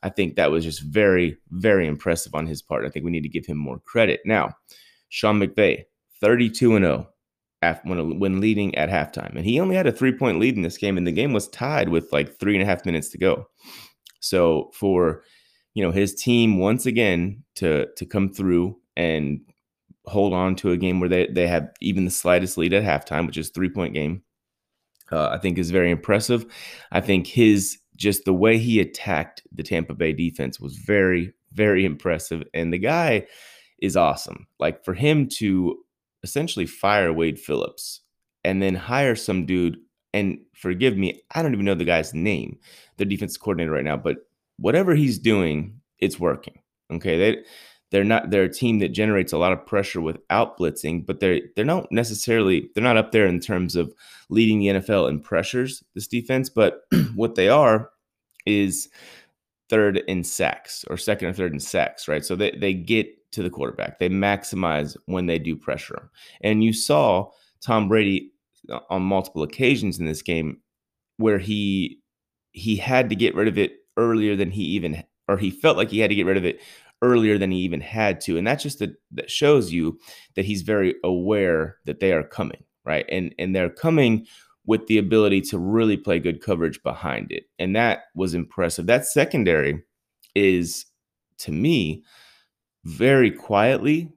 I 0.02 0.08
think 0.08 0.36
that 0.36 0.50
was 0.50 0.64
just 0.64 0.82
very, 0.82 1.36
very 1.50 1.86
impressive 1.86 2.34
on 2.34 2.46
his 2.46 2.62
part. 2.62 2.84
I 2.84 2.90
think 2.90 3.04
we 3.04 3.10
need 3.10 3.22
to 3.22 3.28
give 3.28 3.46
him 3.46 3.58
more 3.58 3.80
credit. 3.80 4.20
Now, 4.24 4.54
Sean 5.08 5.40
McVay, 5.40 5.84
32 6.20 6.76
and 6.76 6.84
0 6.84 7.08
when, 7.84 8.18
when 8.18 8.40
leading 8.40 8.74
at 8.74 8.88
halftime. 8.88 9.34
And 9.34 9.44
he 9.44 9.60
only 9.60 9.76
had 9.76 9.86
a 9.86 9.92
three 9.92 10.12
point 10.12 10.38
lead 10.38 10.56
in 10.56 10.62
this 10.62 10.78
game, 10.78 10.96
and 10.96 11.06
the 11.06 11.12
game 11.12 11.32
was 11.32 11.48
tied 11.48 11.88
with 11.88 12.12
like 12.12 12.38
three 12.38 12.54
and 12.54 12.62
a 12.62 12.66
half 12.66 12.86
minutes 12.86 13.08
to 13.10 13.18
go. 13.18 13.48
So 14.20 14.70
for 14.74 15.22
you 15.76 15.82
know 15.82 15.92
his 15.92 16.14
team 16.14 16.58
once 16.58 16.86
again 16.86 17.44
to 17.56 17.86
to 17.96 18.06
come 18.06 18.32
through 18.32 18.78
and 18.96 19.40
hold 20.06 20.32
on 20.32 20.56
to 20.56 20.70
a 20.70 20.76
game 20.78 21.00
where 21.00 21.08
they, 21.08 21.26
they 21.26 21.46
have 21.46 21.68
even 21.82 22.06
the 22.06 22.10
slightest 22.10 22.56
lead 22.56 22.72
at 22.72 22.82
halftime, 22.82 23.26
which 23.26 23.36
is 23.36 23.50
three 23.50 23.68
point 23.68 23.92
game, 23.92 24.22
uh, 25.12 25.28
I 25.28 25.36
think 25.36 25.58
is 25.58 25.70
very 25.70 25.90
impressive. 25.90 26.46
I 26.92 27.02
think 27.02 27.26
his 27.26 27.76
just 27.94 28.24
the 28.24 28.32
way 28.32 28.56
he 28.56 28.80
attacked 28.80 29.42
the 29.52 29.62
Tampa 29.62 29.92
Bay 29.92 30.14
defense 30.14 30.58
was 30.58 30.78
very, 30.78 31.34
very 31.52 31.84
impressive. 31.84 32.42
And 32.54 32.72
the 32.72 32.78
guy 32.78 33.26
is 33.82 33.98
awesome. 33.98 34.46
Like 34.58 34.82
for 34.82 34.94
him 34.94 35.28
to 35.36 35.76
essentially 36.22 36.66
fire 36.66 37.12
Wade 37.12 37.38
Phillips 37.38 38.00
and 38.44 38.62
then 38.62 38.74
hire 38.74 39.14
some 39.14 39.44
dude, 39.44 39.76
and 40.14 40.38
forgive 40.54 40.96
me, 40.96 41.20
I 41.34 41.42
don't 41.42 41.52
even 41.52 41.66
know 41.66 41.74
the 41.74 41.84
guy's 41.84 42.14
name, 42.14 42.58
the 42.96 43.04
defense 43.04 43.36
coordinator 43.36 43.72
right 43.72 43.84
now, 43.84 43.98
but 43.98 44.18
whatever 44.58 44.94
he's 44.94 45.18
doing, 45.18 45.80
it's 45.98 46.18
working. 46.18 46.58
Okay. 46.92 47.18
They 47.18 47.44
they're 47.92 48.04
not 48.04 48.30
they're 48.30 48.44
a 48.44 48.52
team 48.52 48.80
that 48.80 48.88
generates 48.88 49.32
a 49.32 49.38
lot 49.38 49.52
of 49.52 49.64
pressure 49.64 50.00
without 50.00 50.58
blitzing, 50.58 51.06
but 51.06 51.20
they're 51.20 51.40
they're 51.54 51.64
not 51.64 51.90
necessarily 51.90 52.70
they're 52.74 52.84
not 52.84 52.96
up 52.96 53.12
there 53.12 53.26
in 53.26 53.40
terms 53.40 53.76
of 53.76 53.94
leading 54.28 54.58
the 54.58 54.80
NFL 54.80 55.08
in 55.08 55.20
pressures 55.20 55.84
this 55.94 56.08
defense, 56.08 56.48
but 56.48 56.82
what 57.14 57.36
they 57.36 57.48
are 57.48 57.90
is 58.44 58.88
third 59.68 59.98
in 60.08 60.24
sacks 60.24 60.84
or 60.88 60.96
second 60.96 61.28
or 61.28 61.32
third 61.32 61.52
in 61.52 61.60
sacks, 61.60 62.08
right? 62.08 62.24
So 62.24 62.36
they, 62.36 62.52
they 62.52 62.72
get 62.72 63.08
to 63.32 63.42
the 63.42 63.50
quarterback. 63.50 63.98
They 63.98 64.08
maximize 64.08 64.96
when 65.06 65.26
they 65.26 65.38
do 65.38 65.56
pressure 65.56 65.96
him. 65.96 66.10
And 66.40 66.64
you 66.64 66.72
saw 66.72 67.30
Tom 67.60 67.88
Brady 67.88 68.30
uh, 68.70 68.80
on 68.90 69.02
multiple 69.02 69.42
occasions 69.42 69.98
in 69.98 70.06
this 70.06 70.22
game 70.22 70.58
where 71.18 71.38
he 71.38 72.00
he 72.52 72.76
had 72.76 73.10
to 73.10 73.16
get 73.16 73.34
rid 73.34 73.48
of 73.48 73.58
it 73.58 73.72
earlier 73.96 74.36
than 74.36 74.50
he 74.50 74.62
even 74.62 75.02
or 75.28 75.36
he 75.38 75.50
felt 75.50 75.76
like 75.76 75.90
he 75.90 75.98
had 75.98 76.10
to 76.10 76.14
get 76.14 76.26
rid 76.26 76.36
of 76.36 76.44
it 76.44 76.60
earlier 77.02 77.36
than 77.38 77.50
he 77.50 77.58
even 77.58 77.80
had 77.80 78.20
to. 78.22 78.38
And 78.38 78.46
that's 78.46 78.62
just 78.62 78.80
a, 78.80 78.92
that 79.12 79.30
shows 79.30 79.72
you 79.72 79.98
that 80.34 80.44
he's 80.44 80.62
very 80.62 80.94
aware 81.04 81.76
that 81.84 82.00
they 82.00 82.12
are 82.12 82.22
coming, 82.22 82.64
right? 82.84 83.04
And 83.10 83.34
and 83.38 83.54
they're 83.54 83.70
coming 83.70 84.26
with 84.66 84.86
the 84.86 84.98
ability 84.98 85.40
to 85.40 85.58
really 85.58 85.96
play 85.96 86.18
good 86.18 86.42
coverage 86.42 86.82
behind 86.82 87.30
it. 87.30 87.44
And 87.58 87.76
that 87.76 88.04
was 88.14 88.34
impressive. 88.34 88.86
That 88.86 89.06
secondary 89.06 89.82
is 90.34 90.86
to 91.38 91.52
me 91.52 92.02
very 92.84 93.30
quietly 93.30 94.12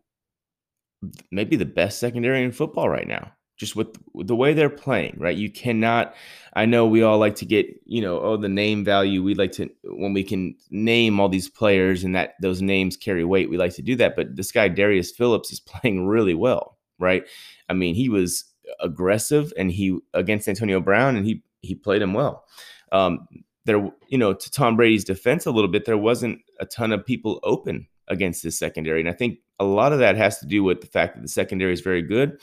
maybe 1.31 1.55
the 1.55 1.65
best 1.65 1.99
secondary 1.99 2.43
in 2.43 2.51
football 2.51 2.89
right 2.89 3.07
now 3.07 3.31
just 3.59 3.75
with, 3.75 3.87
the 4.15 4.35
way 4.35 4.53
they're 4.53 4.69
playing, 4.69 5.15
right? 5.17 5.35
You 5.35 5.51
cannot. 5.51 6.15
I 6.53 6.65
know 6.65 6.87
we 6.87 7.03
all 7.03 7.19
like 7.19 7.35
to 7.35 7.45
get, 7.45 7.67
you 7.85 8.01
know, 8.01 8.19
oh, 8.19 8.37
the 8.37 8.49
name 8.49 8.85
value. 8.85 9.21
We 9.21 9.35
like 9.35 9.51
to 9.53 9.69
when 9.83 10.13
we 10.13 10.23
can 10.23 10.55
name 10.71 11.19
all 11.19 11.29
these 11.29 11.49
players 11.49 12.03
and 12.03 12.15
that 12.15 12.35
those 12.41 12.61
names 12.61 12.95
carry 12.97 13.25
weight. 13.25 13.49
We 13.49 13.57
like 13.57 13.75
to 13.75 13.81
do 13.81 13.97
that. 13.97 14.15
But 14.15 14.37
this 14.37 14.51
guy 14.51 14.69
Darius 14.69 15.11
Phillips 15.11 15.51
is 15.51 15.59
playing 15.59 16.07
really 16.07 16.33
well, 16.33 16.77
right? 16.97 17.23
I 17.67 17.73
mean, 17.73 17.95
he 17.95 18.09
was 18.09 18.45
aggressive 18.79 19.51
and 19.57 19.71
he 19.71 19.99
against 20.13 20.47
Antonio 20.47 20.79
Brown 20.79 21.17
and 21.17 21.25
he 21.25 21.43
he 21.61 21.75
played 21.75 22.01
him 22.01 22.13
well. 22.13 22.45
Um, 22.93 23.27
there, 23.65 23.91
you 24.07 24.17
know, 24.17 24.33
to 24.33 24.51
Tom 24.51 24.77
Brady's 24.77 25.03
defense 25.03 25.45
a 25.45 25.51
little 25.51 25.69
bit, 25.69 25.85
there 25.85 25.97
wasn't 25.97 26.39
a 26.59 26.65
ton 26.65 26.93
of 26.93 27.05
people 27.05 27.39
open 27.43 27.87
against 28.07 28.41
this 28.41 28.57
secondary, 28.57 29.01
and 29.01 29.09
I 29.09 29.13
think 29.13 29.39
a 29.59 29.65
lot 29.65 29.91
of 29.91 29.99
that 29.99 30.15
has 30.15 30.39
to 30.39 30.47
do 30.47 30.63
with 30.63 30.79
the 30.81 30.87
fact 30.87 31.15
that 31.15 31.21
the 31.21 31.27
secondary 31.27 31.73
is 31.73 31.81
very 31.81 32.01
good 32.01 32.39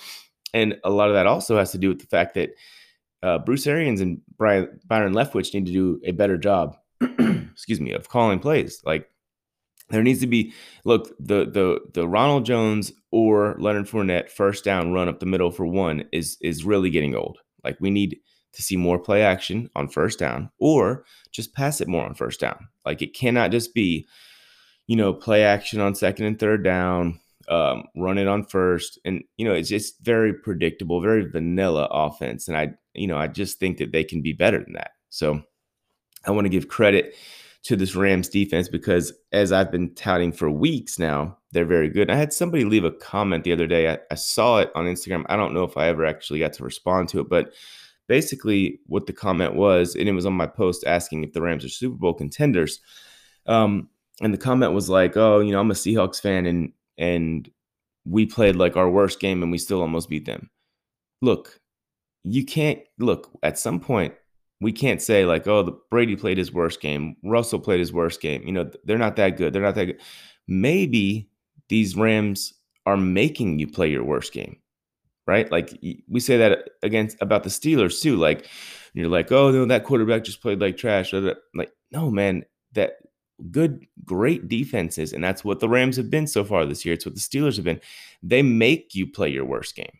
and 0.54 0.78
a 0.84 0.90
lot 0.90 1.08
of 1.08 1.14
that 1.14 1.26
also 1.26 1.56
has 1.58 1.72
to 1.72 1.78
do 1.78 1.88
with 1.88 2.00
the 2.00 2.06
fact 2.06 2.34
that 2.34 2.50
uh, 3.22 3.38
Bruce 3.38 3.66
Arians 3.66 4.00
and 4.00 4.20
Brian, 4.36 4.80
Byron 4.86 5.14
Leftwich 5.14 5.52
need 5.54 5.66
to 5.66 5.72
do 5.72 6.00
a 6.04 6.12
better 6.12 6.36
job, 6.36 6.76
excuse 7.52 7.80
me, 7.80 7.92
of 7.92 8.08
calling 8.08 8.38
plays. 8.38 8.80
Like 8.84 9.08
there 9.90 10.02
needs 10.02 10.20
to 10.20 10.26
be 10.26 10.52
look 10.84 11.14
the 11.18 11.44
the 11.44 11.80
the 11.94 12.08
Ronald 12.08 12.44
Jones 12.44 12.92
or 13.10 13.56
Leonard 13.58 13.86
Fournette 13.86 14.30
first 14.30 14.64
down 14.64 14.92
run 14.92 15.08
up 15.08 15.20
the 15.20 15.26
middle 15.26 15.50
for 15.50 15.66
one 15.66 16.04
is 16.12 16.38
is 16.40 16.64
really 16.64 16.90
getting 16.90 17.14
old. 17.14 17.38
Like 17.64 17.78
we 17.80 17.90
need 17.90 18.18
to 18.52 18.62
see 18.62 18.76
more 18.76 18.98
play 18.98 19.22
action 19.22 19.68
on 19.76 19.88
first 19.88 20.18
down 20.18 20.50
or 20.58 21.04
just 21.30 21.54
pass 21.54 21.80
it 21.80 21.88
more 21.88 22.04
on 22.04 22.14
first 22.14 22.40
down. 22.40 22.68
Like 22.84 23.02
it 23.02 23.14
cannot 23.14 23.50
just 23.50 23.74
be, 23.74 24.06
you 24.86 24.96
know, 24.96 25.12
play 25.12 25.44
action 25.44 25.80
on 25.80 25.94
second 25.94 26.24
and 26.24 26.38
third 26.38 26.64
down, 26.64 27.20
um, 27.48 27.84
run 27.96 28.18
it 28.18 28.26
on 28.26 28.44
first, 28.44 28.98
and 29.04 29.22
you 29.36 29.46
know 29.46 29.54
it's 29.54 29.68
just 29.68 30.00
very 30.00 30.32
predictable, 30.32 31.00
very 31.00 31.28
vanilla 31.28 31.88
offense. 31.90 32.48
And 32.48 32.56
I, 32.56 32.74
you 32.94 33.06
know, 33.06 33.16
I 33.16 33.28
just 33.28 33.58
think 33.58 33.78
that 33.78 33.92
they 33.92 34.04
can 34.04 34.22
be 34.22 34.32
better 34.32 34.62
than 34.62 34.74
that. 34.74 34.92
So 35.10 35.42
I 36.24 36.30
want 36.32 36.44
to 36.44 36.50
give 36.50 36.68
credit 36.68 37.14
to 37.64 37.76
this 37.76 37.96
Rams 37.96 38.28
defense 38.28 38.68
because 38.68 39.12
as 39.32 39.50
I've 39.50 39.72
been 39.72 39.94
touting 39.94 40.32
for 40.32 40.50
weeks 40.50 40.98
now, 40.98 41.36
they're 41.50 41.64
very 41.64 41.88
good. 41.88 42.10
I 42.10 42.16
had 42.16 42.32
somebody 42.32 42.64
leave 42.64 42.84
a 42.84 42.92
comment 42.92 43.42
the 43.42 43.52
other 43.52 43.66
day. 43.66 43.90
I, 43.90 43.98
I 44.10 44.14
saw 44.14 44.58
it 44.58 44.70
on 44.74 44.84
Instagram. 44.84 45.24
I 45.28 45.36
don't 45.36 45.52
know 45.52 45.64
if 45.64 45.76
I 45.76 45.88
ever 45.88 46.06
actually 46.06 46.38
got 46.38 46.52
to 46.54 46.64
respond 46.64 47.08
to 47.08 47.20
it, 47.20 47.28
but 47.28 47.52
basically 48.06 48.80
what 48.86 49.06
the 49.06 49.12
comment 49.12 49.54
was, 49.54 49.96
and 49.96 50.08
it 50.08 50.12
was 50.12 50.26
on 50.26 50.32
my 50.32 50.46
post 50.46 50.84
asking 50.86 51.24
if 51.24 51.32
the 51.32 51.42
Rams 51.42 51.64
are 51.64 51.68
Super 51.68 51.96
Bowl 51.96 52.14
contenders. 52.14 52.80
Um, 53.46 53.88
and 54.20 54.32
the 54.32 54.38
comment 54.38 54.72
was 54.72 54.88
like, 54.88 55.16
"Oh, 55.16 55.40
you 55.40 55.52
know, 55.52 55.60
I'm 55.60 55.70
a 55.70 55.74
Seahawks 55.74 56.20
fan, 56.20 56.46
and 56.46 56.72
and 56.98 57.48
we 58.04 58.26
played 58.26 58.56
like 58.56 58.76
our 58.76 58.90
worst 58.90 59.20
game, 59.20 59.42
and 59.42 59.52
we 59.52 59.58
still 59.58 59.80
almost 59.80 60.08
beat 60.08 60.26
them." 60.26 60.50
Look, 61.22 61.60
you 62.24 62.44
can't 62.44 62.80
look 62.98 63.30
at 63.42 63.58
some 63.58 63.80
point. 63.80 64.14
We 64.60 64.72
can't 64.72 65.02
say 65.02 65.24
like, 65.26 65.46
"Oh, 65.46 65.62
the 65.62 65.78
Brady 65.90 66.16
played 66.16 66.38
his 66.38 66.52
worst 66.52 66.80
game. 66.80 67.16
Russell 67.22 67.60
played 67.60 67.80
his 67.80 67.92
worst 67.92 68.20
game." 68.20 68.42
You 68.46 68.52
know, 68.52 68.70
they're 68.84 68.98
not 68.98 69.16
that 69.16 69.36
good. 69.36 69.52
They're 69.52 69.62
not 69.62 69.74
that 69.74 69.86
good. 69.86 70.00
Maybe 70.48 71.28
these 71.68 71.96
Rams 71.96 72.54
are 72.86 72.96
making 72.96 73.58
you 73.58 73.66
play 73.66 73.90
your 73.90 74.04
worst 74.04 74.32
game, 74.32 74.56
right? 75.26 75.50
Like 75.50 75.78
we 76.08 76.20
say 76.20 76.36
that 76.38 76.70
against 76.82 77.16
about 77.20 77.42
the 77.42 77.50
Steelers 77.50 78.00
too. 78.00 78.16
Like 78.16 78.46
you're 78.94 79.08
like, 79.08 79.30
"Oh, 79.32 79.50
no, 79.50 79.64
that 79.66 79.84
quarterback 79.84 80.24
just 80.24 80.40
played 80.40 80.60
like 80.60 80.76
trash." 80.76 81.12
Like, 81.12 81.72
no, 81.90 82.10
man, 82.10 82.44
that 82.72 82.92
good, 83.50 83.86
great 84.04 84.48
defenses, 84.48 85.12
and 85.12 85.22
that's 85.22 85.44
what 85.44 85.60
the 85.60 85.68
Rams 85.68 85.96
have 85.96 86.10
been 86.10 86.26
so 86.26 86.44
far 86.44 86.64
this 86.64 86.84
year. 86.84 86.94
It's 86.94 87.06
what 87.06 87.14
the 87.14 87.20
Steelers 87.20 87.56
have 87.56 87.64
been. 87.64 87.80
They 88.22 88.42
make 88.42 88.94
you 88.94 89.06
play 89.06 89.28
your 89.28 89.44
worst 89.44 89.74
game. 89.74 89.98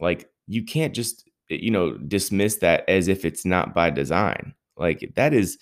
Like 0.00 0.30
you 0.46 0.64
can't 0.64 0.94
just 0.94 1.28
eh, 1.50 1.58
you 1.60 1.70
know 1.70 1.92
dismiss 1.92 2.56
that 2.56 2.88
as 2.88 3.08
if 3.08 3.24
it's 3.24 3.44
not 3.44 3.74
by 3.74 3.90
design. 3.90 4.54
Like 4.76 5.12
that 5.16 5.32
is 5.32 5.58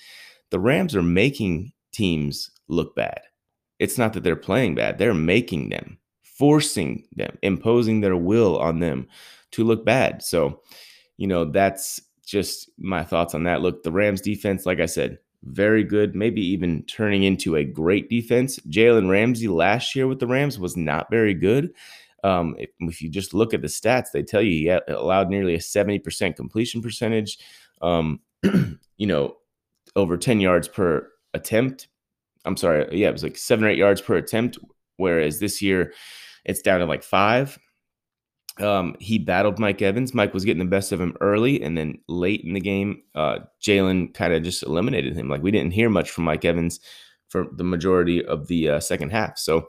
the 0.51 0.61
Rams 0.61 0.95
are 0.97 1.03
making 1.03 1.73
teams 1.93 2.51
look 2.69 2.95
bad. 2.95 3.21
It's 3.79 3.99
not 3.99 4.13
that 4.15 4.23
they're 4.23 4.37
playing 4.37 4.75
bad; 4.77 4.99
they're 4.99 5.15
making 5.15 5.71
them, 5.71 5.99
forcing 6.23 7.05
them, 7.17 7.37
imposing 7.43 8.01
their 8.01 8.17
will 8.17 8.59
on 8.59 8.79
them 8.81 9.09
to 9.53 9.65
look 9.65 9.85
bad. 9.85 10.23
So, 10.23 10.63
you 11.17 11.27
know, 11.27 11.45
that's 11.45 12.01
just 12.25 12.71
my 12.79 13.05
thoughts 13.05 13.35
on 13.35 13.45
that. 13.45 13.61
Look, 13.61 13.83
the 13.83 13.93
Rams 13.93 14.21
defense, 14.21 14.65
like 14.67 14.81
I 14.81 14.87
said, 14.87 15.19
very 15.45 15.85
good, 15.85 16.15
maybe 16.15 16.41
even 16.41 16.85
turning 16.85 17.25
into 17.25 17.57
a 17.57 17.65
great 17.65 18.09
defense. 18.09 18.59
Jalen 18.69 19.11
Ramsey 19.11 19.49
last 19.49 19.95
year 19.95 20.07
with 20.07 20.21
the 20.21 20.27
Rams 20.27 20.59
was 20.59 20.77
not 20.77 21.11
very 21.11 21.35
good. 21.35 21.73
Um, 22.25 22.55
if, 22.59 22.71
if, 22.79 23.03
you 23.03 23.09
just 23.09 23.35
look 23.35 23.53
at 23.53 23.63
the 23.63 23.69
stats, 23.69 24.13
they 24.13 24.23
tell 24.23 24.43
you 24.43 24.53
he 24.53 24.69
allowed 24.93 25.29
nearly 25.29 25.55
a 25.55 25.59
70% 25.59 26.37
completion 26.37 26.81
percentage, 26.81 27.39
um, 27.81 28.21
you 28.43 29.07
know, 29.07 29.37
over 29.97 30.17
10 30.17 30.41
yards 30.41 30.69
per 30.69 31.09
attempt. 31.35 31.89
I'm 32.45 32.57
sorry, 32.57 32.87
yeah, 32.93 33.09
it 33.09 33.13
was 33.13 33.25
like 33.25 33.37
seven 33.37 33.65
or 33.65 33.69
eight 33.71 33.79
yards 33.79 34.01
per 34.01 34.15
attempt, 34.15 34.59
whereas 34.97 35.41
this 35.41 35.61
year 35.61 35.93
it's 36.45 36.63
down 36.63 36.81
to 36.81 36.87
like 36.87 37.03
five. 37.03 37.59
Um, 38.61 38.97
he 39.01 39.19
battled 39.19 39.59
Mike 39.59 39.81
Evans. 39.81 40.15
Mike 40.15 40.35
was 40.35 40.45
getting 40.45 40.63
the 40.63 40.71
best 40.71 40.93
of 40.93 41.01
him 41.01 41.17
early, 41.21 41.63
and 41.63 41.77
then 41.77 41.99
late 42.09 42.43
in 42.45 42.53
the 42.53 42.61
game, 42.61 43.03
uh, 43.15 43.39
Jalen 43.63 44.13
kind 44.15 44.35
of 44.35 44.43
just 44.43 44.63
eliminated 44.63 45.15
him. 45.17 45.29
Like 45.29 45.43
we 45.43 45.51
didn't 45.51 45.73
hear 45.73 45.89
much 45.89 46.11
from 46.11 46.25
Mike 46.25 46.45
Evans 46.45 46.81
for 47.29 47.47
the 47.51 47.65
majority 47.65 48.25
of 48.25 48.49
the 48.49 48.69
uh, 48.69 48.81
second 48.81 49.11
half. 49.11 49.39
So 49.39 49.69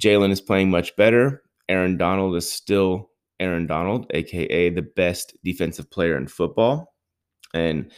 Jalen 0.00 0.30
is 0.30 0.40
playing 0.40 0.70
much 0.70 0.96
better. 0.96 1.42
Aaron 1.68 1.96
Donald 1.98 2.34
is 2.36 2.50
still 2.50 3.10
Aaron 3.40 3.66
Donald, 3.66 4.06
aka 4.10 4.70
the 4.70 4.82
best 4.82 5.36
defensive 5.44 5.90
player 5.90 6.16
in 6.16 6.26
football. 6.26 6.94
And 7.52 7.90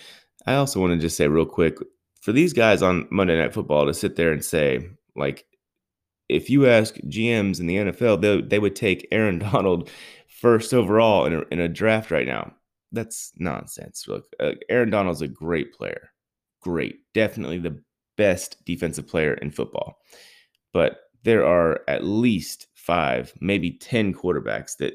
I 0.47 0.55
also 0.55 0.81
want 0.81 0.93
to 0.93 0.99
just 0.99 1.17
say 1.17 1.29
real 1.29 1.47
quick 1.47 1.79
for 2.21 2.33
these 2.33 2.53
guys 2.53 2.83
on 2.83 3.07
Monday 3.11 3.39
Night 3.39 3.55
Football 3.55 3.87
to 3.87 3.95
sit 3.95 4.17
there 4.17 4.33
and 4.33 4.45
say 4.45 4.89
like 5.15 5.47
if 6.29 6.51
you 6.51 6.67
ask 6.67 6.95
GMs 6.97 7.61
in 7.61 7.67
the 7.67 7.77
NFL, 7.77 8.21
they, 8.21 8.41
they 8.41 8.59
would 8.59 8.77
take 8.77 9.09
Aaron 9.11 9.39
Donald 9.53 9.91
first 10.29 10.75
overall 10.75 11.25
in 11.27 11.35
a, 11.35 11.43
in 11.51 11.61
a 11.61 11.69
draft 11.69 12.11
right 12.11 12.27
now. 12.27 12.53
That's 12.93 13.33
nonsense. 13.37 14.07
Look, 14.07 14.27
uh, 14.41 14.53
Aaron 14.69 14.91
Donald's 14.91 15.23
a 15.23 15.29
great 15.29 15.73
player. 15.73 16.11
Great. 16.63 17.01
Definitely 17.15 17.59
the 17.59 17.81
best 18.17 18.65
defensive 18.65 19.07
player 19.07 19.35
in 19.35 19.51
football. 19.51 19.99
But 20.73 21.01
there 21.23 21.45
are 21.45 21.81
at 21.89 22.05
least 22.05 22.69
five, 22.75 23.33
maybe 23.41 23.73
10 23.73 24.15
quarterbacks 24.15 24.77
that 24.79 24.95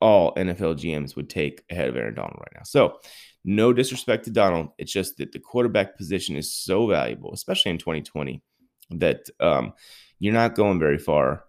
all 0.00 0.34
NFL 0.34 0.76
GMs 0.76 1.16
would 1.16 1.28
take 1.28 1.62
ahead 1.70 1.88
of 1.88 1.96
Aaron 1.96 2.14
Donald 2.14 2.38
right 2.38 2.52
now. 2.54 2.62
So, 2.64 2.98
no 3.44 3.72
disrespect 3.72 4.24
to 4.24 4.30
Donald. 4.30 4.68
It's 4.78 4.92
just 4.92 5.16
that 5.16 5.32
the 5.32 5.40
quarterback 5.40 5.96
position 5.96 6.36
is 6.36 6.54
so 6.54 6.86
valuable, 6.86 7.32
especially 7.32 7.72
in 7.72 7.78
2020, 7.78 8.40
that 8.90 9.28
um, 9.40 9.72
you're 10.22 10.32
not 10.32 10.54
going 10.54 10.78
very 10.78 10.98
far, 10.98 11.42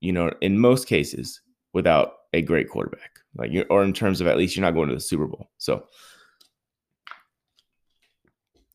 you 0.00 0.12
know, 0.12 0.30
in 0.42 0.58
most 0.58 0.86
cases 0.86 1.40
without 1.72 2.12
a 2.34 2.42
great 2.42 2.68
quarterback. 2.68 3.20
Like 3.34 3.50
you 3.50 3.64
or 3.70 3.82
in 3.82 3.94
terms 3.94 4.20
of 4.20 4.26
at 4.26 4.36
least 4.36 4.54
you're 4.54 4.66
not 4.66 4.74
going 4.74 4.90
to 4.90 4.94
the 4.94 5.00
Super 5.00 5.26
Bowl. 5.26 5.48
So 5.56 5.86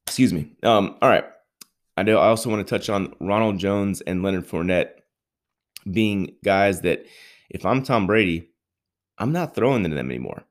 excuse 0.08 0.34
me. 0.34 0.50
Um, 0.64 0.98
all 1.04 1.10
right. 1.10 1.26
I 1.96 2.02
know 2.02 2.18
I 2.18 2.30
also 2.30 2.50
want 2.50 2.66
to 2.66 2.70
touch 2.78 2.90
on 2.90 3.14
Ronald 3.20 3.60
Jones 3.60 4.02
and 4.02 4.24
Leonard 4.24 4.48
Fournette 4.48 4.94
being 5.92 6.34
guys 6.44 6.82
that 6.82 7.06
if 7.52 7.64
I'm 7.64 7.84
Tom 7.84 8.08
Brady, 8.08 8.50
I'm 9.20 9.34
not 9.34 9.54
throwing 9.54 9.84
to 9.84 9.90
them 9.90 10.10
anymore. 10.10 10.46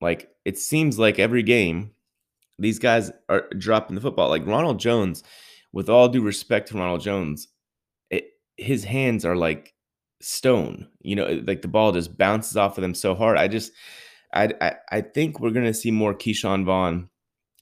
Like 0.00 0.30
it 0.44 0.58
seems 0.58 0.96
like 0.96 1.18
every 1.18 1.42
game, 1.42 1.90
these 2.60 2.78
guys 2.78 3.10
are 3.28 3.48
dropping 3.58 3.96
the 3.96 4.00
football. 4.00 4.28
Like 4.28 4.46
Ronald 4.46 4.78
Jones, 4.78 5.24
with 5.72 5.88
all 5.88 6.08
due 6.08 6.22
respect 6.22 6.68
to 6.68 6.78
Ronald 6.78 7.00
Jones, 7.00 7.48
his 8.56 8.84
hands 8.84 9.24
are 9.24 9.36
like 9.36 9.74
stone. 10.20 10.88
You 11.00 11.16
know, 11.16 11.42
like 11.46 11.62
the 11.62 11.68
ball 11.68 11.92
just 11.92 12.16
bounces 12.16 12.56
off 12.56 12.78
of 12.78 12.82
them 12.82 12.94
so 12.94 13.14
hard. 13.14 13.36
I 13.36 13.48
just, 13.48 13.72
I, 14.32 14.52
I, 14.60 14.74
I 14.90 15.00
think 15.00 15.40
we're 15.40 15.50
gonna 15.50 15.74
see 15.74 15.90
more 15.90 16.14
Ke'Shawn 16.14 16.64
Vaughn 16.64 17.08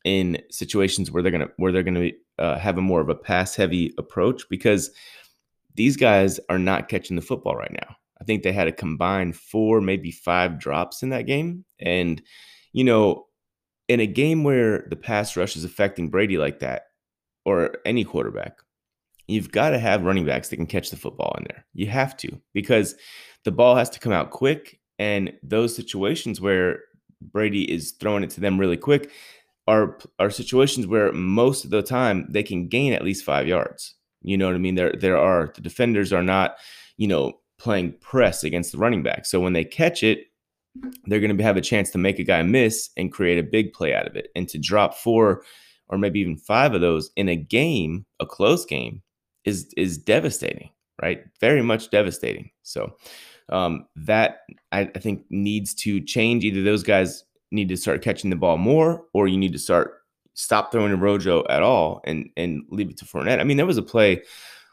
in 0.05 0.39
situations 0.51 1.11
where 1.11 1.23
they're 1.23 1.33
gonna 1.33 1.49
where 1.57 1.73
they're 1.73 1.83
gonna 1.83 2.11
uh, 2.39 2.59
have 2.59 2.79
a 2.79 2.83
more 2.83 3.01
of 3.01 3.09
a 3.09 3.15
pass 3.15 3.55
heavy 3.55 3.95
approach 3.99 4.49
because 4.49 4.91
these 5.75 5.97
guys 5.97 6.41
are 6.49 6.59
not 6.59 6.89
catching 6.89 7.17
the 7.17 7.23
football 7.23 7.57
right 7.57 7.73
now. 7.73 7.97
I 8.21 8.25
think 8.25 8.43
they 8.43 8.53
had 8.53 8.69
a 8.69 8.73
combined 8.73 9.37
four, 9.37 9.81
maybe 9.81 10.11
five 10.11 10.59
drops 10.59 11.03
in 11.03 11.11
that 11.11 11.27
game, 11.27 11.65
and 11.81 12.23
you 12.73 12.85
know, 12.85 13.27
in 13.89 14.01
a 14.01 14.07
game 14.07 14.45
where 14.45 14.87
the 14.89 14.97
pass 14.97 15.37
rush 15.37 15.57
is 15.57 15.65
affecting 15.65 16.09
Brady 16.09 16.39
like 16.39 16.61
that, 16.61 16.85
or 17.45 17.77
any 17.85 18.05
quarterback, 18.05 18.59
you've 19.29 19.53
got 19.53 19.71
to 19.71 19.79
have 19.79 20.05
running 20.05 20.27
backs 20.27 20.49
that 20.49 20.57
can 20.57 20.67
catch 20.67 20.91
the 20.91 20.97
football 20.97 21.35
in 21.39 21.45
there. 21.49 21.65
You 21.75 21.87
have 21.89 22.17
to 22.19 22.41
because 22.53 22.95
the 23.45 23.53
ball 23.53 23.77
has 23.77 23.91
to 23.91 24.01
come 24.01 24.13
out 24.13 24.31
quick. 24.31 24.79
And 24.99 25.33
those 25.43 25.75
situations 25.75 26.41
where 26.41 26.81
Brady 27.21 27.71
is 27.71 27.93
throwing 27.93 28.25
it 28.25 28.31
to 28.31 28.41
them 28.41 28.59
really 28.59 28.77
quick 28.77 29.11
are 29.69 29.99
are 30.19 30.31
situations 30.31 30.87
where 30.87 31.13
most 31.13 31.65
of 31.65 31.71
the 31.71 31.83
time 31.83 32.27
they 32.29 32.43
can 32.43 32.69
gain 32.69 32.93
at 32.93 33.05
least 33.05 33.25
five 33.25 33.47
yards. 33.47 33.95
You 34.23 34.37
know 34.37 34.47
what 34.47 34.55
I 34.55 34.59
mean? 34.59 34.75
There 34.75 34.93
there 34.99 35.17
are 35.17 35.53
the 35.55 35.61
defenders 35.61 36.13
are 36.13 36.23
not, 36.23 36.57
you 36.97 37.09
know, 37.09 37.41
playing 37.59 37.93
press 38.01 38.45
against 38.45 38.73
the 38.73 38.79
running 38.79 39.03
back. 39.03 39.25
So 39.25 39.41
when 39.41 39.53
they 39.53 39.65
catch 39.65 40.03
it, 40.03 40.27
they're 41.05 41.21
going 41.21 41.37
to 41.37 41.45
have 41.45 41.57
a 41.57 41.61
chance 41.61 41.91
to 41.91 41.99
make 41.99 42.19
a 42.19 42.25
guy 42.25 42.43
miss 42.43 42.91
and 42.97 43.13
create 43.13 43.39
a 43.39 43.43
big 43.43 43.73
play 43.73 43.95
out 43.95 44.07
of 44.07 44.17
it. 44.17 44.29
And 44.35 44.49
to 44.49 44.59
drop 44.59 44.95
four 44.95 45.43
or 45.89 45.99
maybe 45.99 46.21
even 46.21 46.37
five 46.37 46.75
of 46.75 46.81
those 46.81 47.11
in 47.17 47.29
a 47.29 47.37
game, 47.37 48.07
a 48.19 48.27
close 48.27 48.65
game, 48.65 49.03
is 49.45 49.73
is 49.77 49.99
devastating, 49.99 50.71
right? 51.01 51.25
Very 51.41 51.63
much 51.63 51.91
devastating. 51.91 52.51
So 52.63 52.97
um, 53.49 53.87
that 53.97 54.41
I, 54.71 54.91
I 54.95 54.99
think 54.99 55.25
needs 55.31 55.75
to 55.75 56.01
change. 56.01 56.45
Either 56.45 56.63
those 56.63 56.83
guys 56.83 57.25
need 57.51 57.69
to 57.69 57.77
start 57.77 58.03
catching 58.03 58.31
the 58.31 58.37
ball 58.37 58.57
more, 58.57 59.05
or 59.13 59.29
you 59.29 59.37
need 59.37 59.53
to 59.53 59.59
start 59.59 59.99
stop 60.35 60.73
throwing 60.73 60.91
to 60.91 60.97
Rojo 60.97 61.45
at 61.49 61.63
all 61.63 62.01
and 62.05 62.31
and 62.37 62.63
leave 62.71 62.91
it 62.91 62.97
to 62.99 63.05
Fournette. 63.05 63.41
I 63.41 63.45
mean, 63.45 63.57
there 63.57 63.67
was 63.67 63.79
a 63.79 63.83
play 63.83 64.23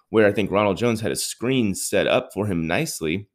where 0.10 0.28
I 0.28 0.32
think 0.32 0.52
Ronald 0.52 0.78
Jones 0.78 1.02
had 1.02 1.12
a 1.12 1.16
screen 1.16 1.76
set 1.76 2.08
up 2.08 2.32
for 2.34 2.46
him 2.48 2.66
nicely. 2.66 3.28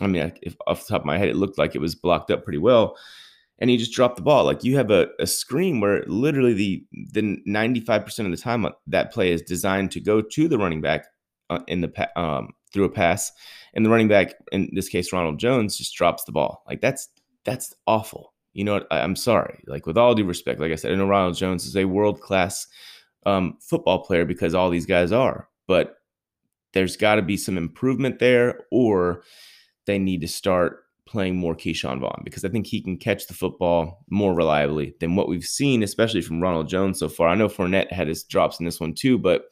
I 0.00 0.06
mean, 0.06 0.32
if 0.42 0.56
off 0.66 0.86
the 0.86 0.92
top 0.92 1.02
of 1.02 1.06
my 1.06 1.18
head, 1.18 1.28
it 1.28 1.36
looked 1.36 1.58
like 1.58 1.74
it 1.74 1.80
was 1.80 1.94
blocked 1.94 2.30
up 2.30 2.44
pretty 2.44 2.58
well 2.58 2.96
and 3.58 3.70
he 3.70 3.76
just 3.76 3.92
dropped 3.92 4.16
the 4.16 4.22
ball. 4.22 4.44
Like 4.44 4.64
you 4.64 4.76
have 4.76 4.90
a, 4.90 5.08
a 5.18 5.26
screen 5.26 5.80
where 5.80 6.04
literally 6.06 6.52
the 6.52 6.84
the 7.12 7.38
95% 7.46 8.24
of 8.24 8.30
the 8.30 8.36
time 8.36 8.64
uh, 8.64 8.70
that 8.86 9.12
play 9.12 9.32
is 9.32 9.42
designed 9.42 9.90
to 9.92 10.00
go 10.00 10.20
to 10.20 10.48
the 10.48 10.58
running 10.58 10.80
back 10.80 11.06
uh, 11.50 11.60
in 11.66 11.80
the 11.80 12.20
um, 12.20 12.50
through 12.72 12.84
a 12.84 12.90
pass, 12.90 13.32
and 13.74 13.84
the 13.84 13.90
running 13.90 14.08
back 14.08 14.34
in 14.52 14.70
this 14.72 14.88
case 14.88 15.12
Ronald 15.12 15.38
Jones 15.38 15.76
just 15.76 15.94
drops 15.94 16.24
the 16.24 16.32
ball. 16.32 16.62
Like 16.68 16.80
that's 16.80 17.08
that's 17.44 17.74
awful. 17.86 18.34
You 18.52 18.64
know, 18.64 18.74
what? 18.74 18.86
I, 18.90 19.00
am 19.00 19.16
sorry. 19.16 19.62
Like 19.66 19.86
with 19.86 19.98
all 19.98 20.14
due 20.14 20.24
respect, 20.24 20.60
like 20.60 20.72
I 20.72 20.76
said, 20.76 20.92
I 20.92 20.94
know 20.94 21.06
Ronald 21.06 21.36
Jones 21.36 21.66
is 21.66 21.76
a 21.76 21.84
world 21.84 22.20
class 22.20 22.66
um, 23.26 23.58
football 23.60 24.04
player 24.04 24.24
because 24.24 24.54
all 24.54 24.70
these 24.70 24.86
guys 24.86 25.12
are, 25.12 25.48
but 25.66 25.96
there's 26.72 26.96
got 26.96 27.16
to 27.16 27.22
be 27.22 27.36
some 27.36 27.58
improvement 27.58 28.18
there, 28.18 28.66
or 28.70 29.22
they 29.86 29.98
need 29.98 30.20
to 30.22 30.28
start 30.28 30.85
playing 31.06 31.36
more 31.36 31.54
Ke'Shawn 31.54 32.00
Vaughn 32.00 32.22
because 32.24 32.44
I 32.44 32.48
think 32.48 32.66
he 32.66 32.82
can 32.82 32.98
catch 32.98 33.26
the 33.26 33.34
football 33.34 34.04
more 34.10 34.34
reliably 34.34 34.94
than 35.00 35.16
what 35.16 35.28
we've 35.28 35.44
seen, 35.44 35.82
especially 35.82 36.20
from 36.20 36.40
Ronald 36.40 36.68
Jones 36.68 36.98
so 36.98 37.08
far. 37.08 37.28
I 37.28 37.34
know 37.34 37.48
Fournette 37.48 37.92
had 37.92 38.08
his 38.08 38.24
drops 38.24 38.58
in 38.58 38.66
this 38.66 38.80
one 38.80 38.92
too, 38.92 39.18
but 39.18 39.44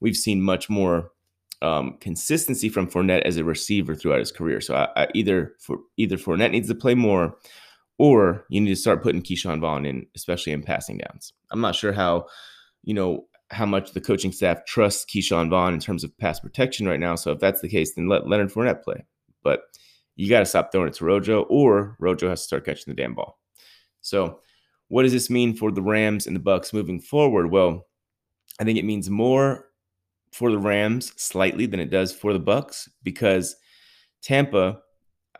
we've 0.00 0.16
seen 0.16 0.42
much 0.42 0.70
more 0.70 1.10
um, 1.60 1.96
consistency 2.00 2.68
from 2.68 2.88
Fournette 2.88 3.22
as 3.22 3.36
a 3.36 3.44
receiver 3.44 3.94
throughout 3.94 4.18
his 4.18 4.32
career. 4.32 4.60
So 4.60 4.74
I, 4.74 5.02
I 5.02 5.08
either 5.14 5.54
for 5.60 5.78
either 5.96 6.16
Fournette 6.16 6.50
needs 6.50 6.68
to 6.68 6.74
play 6.74 6.94
more, 6.94 7.36
or 7.98 8.44
you 8.48 8.60
need 8.60 8.70
to 8.70 8.76
start 8.76 9.02
putting 9.02 9.22
Ke'Shawn 9.22 9.60
Vaughn 9.60 9.86
in, 9.86 10.06
especially 10.16 10.52
in 10.52 10.62
passing 10.62 10.98
downs. 10.98 11.32
I'm 11.52 11.60
not 11.60 11.76
sure 11.76 11.92
how, 11.92 12.26
you 12.82 12.94
know, 12.94 13.26
how 13.50 13.66
much 13.66 13.92
the 13.92 14.00
coaching 14.00 14.32
staff 14.32 14.64
trusts 14.64 15.04
Ke'Shawn 15.04 15.50
Vaughn 15.50 15.74
in 15.74 15.80
terms 15.80 16.02
of 16.02 16.16
pass 16.18 16.40
protection 16.40 16.88
right 16.88 16.98
now. 16.98 17.14
So 17.14 17.32
if 17.32 17.38
that's 17.38 17.60
the 17.60 17.68
case, 17.68 17.94
then 17.94 18.08
let 18.08 18.26
Leonard 18.26 18.50
Fournette 18.50 18.82
play. 18.82 19.04
But 19.44 19.60
you 20.16 20.28
got 20.28 20.40
to 20.40 20.46
stop 20.46 20.70
throwing 20.70 20.88
it 20.88 20.94
to 20.94 21.04
Rojo, 21.04 21.42
or 21.42 21.96
Rojo 21.98 22.28
has 22.28 22.40
to 22.40 22.46
start 22.46 22.64
catching 22.64 22.94
the 22.94 23.00
damn 23.00 23.14
ball. 23.14 23.38
So, 24.00 24.40
what 24.88 25.04
does 25.04 25.12
this 25.12 25.30
mean 25.30 25.56
for 25.56 25.70
the 25.72 25.82
Rams 25.82 26.26
and 26.26 26.36
the 26.36 26.40
Bucks 26.40 26.72
moving 26.72 27.00
forward? 27.00 27.50
Well, 27.50 27.86
I 28.60 28.64
think 28.64 28.78
it 28.78 28.84
means 28.84 29.08
more 29.08 29.68
for 30.32 30.50
the 30.50 30.58
Rams 30.58 31.12
slightly 31.16 31.66
than 31.66 31.80
it 31.80 31.90
does 31.90 32.12
for 32.12 32.32
the 32.32 32.38
Bucks 32.38 32.88
because 33.02 33.56
Tampa, 34.22 34.80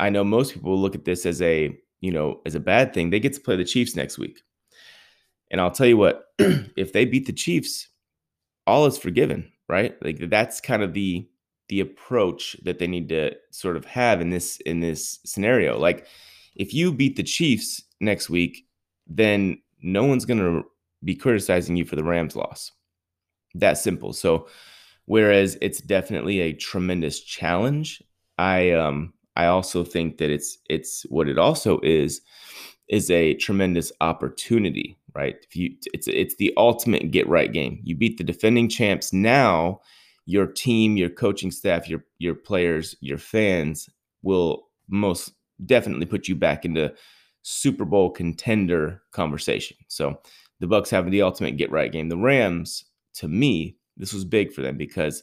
I 0.01 0.11
know 0.11 0.25
most 0.25 0.55
people 0.55 0.79
look 0.79 0.95
at 0.95 1.05
this 1.05 1.27
as 1.27 1.43
a, 1.43 1.77
you 2.01 2.13
know, 2.13 2.41
as 2.47 2.55
a 2.55 2.61
bad 2.61 2.95
thing. 2.95 3.11
They 3.11 3.21
get 3.21 3.35
to 3.35 3.41
play 3.41 3.57
the 3.57 3.65
Chiefs 3.65 3.97
next 3.97 4.19
week. 4.19 4.41
And 5.51 5.61
I'll 5.61 5.71
tell 5.71 5.87
you 5.87 5.99
what, 5.99 6.25
if 6.39 6.93
they 6.93 7.05
beat 7.05 7.27
the 7.27 7.33
Chiefs, 7.33 7.89
all 8.67 8.87
is 8.87 8.97
forgiven, 8.97 9.53
right? 9.69 9.95
Like 10.03 10.31
that's 10.31 10.61
kind 10.61 10.83
of 10.83 10.95
the 10.95 11.29
the 11.73 11.81
approach 11.81 12.55
that 12.65 12.79
they 12.79 12.87
need 12.87 13.09
to 13.09 13.35
sort 13.51 13.79
of 13.79 13.87
have 13.87 14.21
in 14.21 14.29
this 14.29 14.59
in 14.67 14.81
this 14.81 15.21
scenario. 15.25 15.79
Like 15.79 16.07
if 16.55 16.75
you 16.75 16.93
beat 16.93 17.17
the 17.17 17.23
Chiefs 17.23 17.83
next 17.99 18.29
week, 18.29 18.67
then 19.07 19.57
no 19.81 20.05
one's 20.05 20.27
going 20.27 20.41
to 20.41 20.65
be 21.03 21.15
criticizing 21.15 21.75
you 21.75 21.87
for 21.87 21.97
the 21.97 22.05
Rams 22.05 22.37
loss. 22.37 22.73
That 23.55 23.79
simple. 23.79 24.13
So 24.13 24.49
whereas 25.07 25.57
it's 25.63 25.81
definitely 25.81 26.41
a 26.41 26.53
tremendous 26.53 27.21
challenge, 27.21 28.03
I 28.37 28.73
um 28.73 29.15
I 29.35 29.47
also 29.47 29.83
think 29.83 30.19
that 30.19 30.29
it's 30.29 30.59
it's 30.69 31.07
what 31.09 31.27
it 31.27 31.39
also 31.39 31.81
is 31.83 32.21
is 32.89 33.11
a 33.11 33.33
tremendous 33.37 33.91
opportunity, 34.03 34.99
right? 35.15 35.37
If 35.43 35.57
you 35.57 35.75
it's 35.95 36.07
it's 36.07 36.37
the 36.37 36.53
ultimate 36.59 37.13
get 37.13 37.27
right 37.29 37.51
game. 37.51 37.81
You 37.83 37.97
beat 37.97 38.19
the 38.19 38.25
defending 38.25 38.69
champs 38.69 39.11
now, 39.11 39.81
your 40.25 40.47
team, 40.47 40.97
your 40.97 41.11
coaching 41.11 41.51
staff, 41.51 41.89
your 41.89 42.05
your 42.19 42.35
players, 42.35 42.97
your 43.01 43.19
fans 43.19 43.89
will 44.23 44.69
most 44.89 45.33
definitely 45.65 46.07
put 46.07 46.29
you 46.29 46.37
back 46.37 46.65
into 46.65 46.93
Super 47.43 47.85
Bowl 47.85 48.11
contender 48.11 49.03
conversation. 49.11 49.77
So 49.89 50.21
the 50.61 50.67
Bucks 50.67 50.91
having 50.91 51.11
the 51.11 51.23
ultimate 51.23 51.57
get 51.57 51.71
right 51.71 51.91
game. 51.91 52.09
The 52.09 52.17
Rams, 52.17 52.85
to 53.15 53.29
me, 53.29 53.77
this 53.97 54.13
was 54.13 54.25
big 54.25 54.53
for 54.53 54.63
them 54.63 54.77
because 54.77 55.23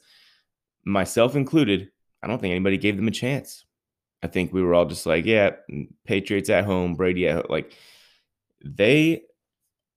myself 0.85 1.35
included, 1.35 1.89
I 2.21 2.27
don't 2.27 2.39
think 2.39 2.51
anybody 2.51 2.77
gave 2.77 2.97
them 2.97 3.07
a 3.07 3.11
chance. 3.11 3.65
I 4.21 4.27
think 4.27 4.51
we 4.51 4.61
were 4.61 4.73
all 4.73 4.85
just 4.85 5.05
like, 5.05 5.25
yeah, 5.25 5.51
mm, 5.71 5.87
Patriots 6.05 6.49
at 6.49 6.65
home, 6.65 6.95
Brady 6.95 7.27
at 7.27 7.35
home. 7.35 7.45
Like 7.49 7.73
they, 8.63 9.21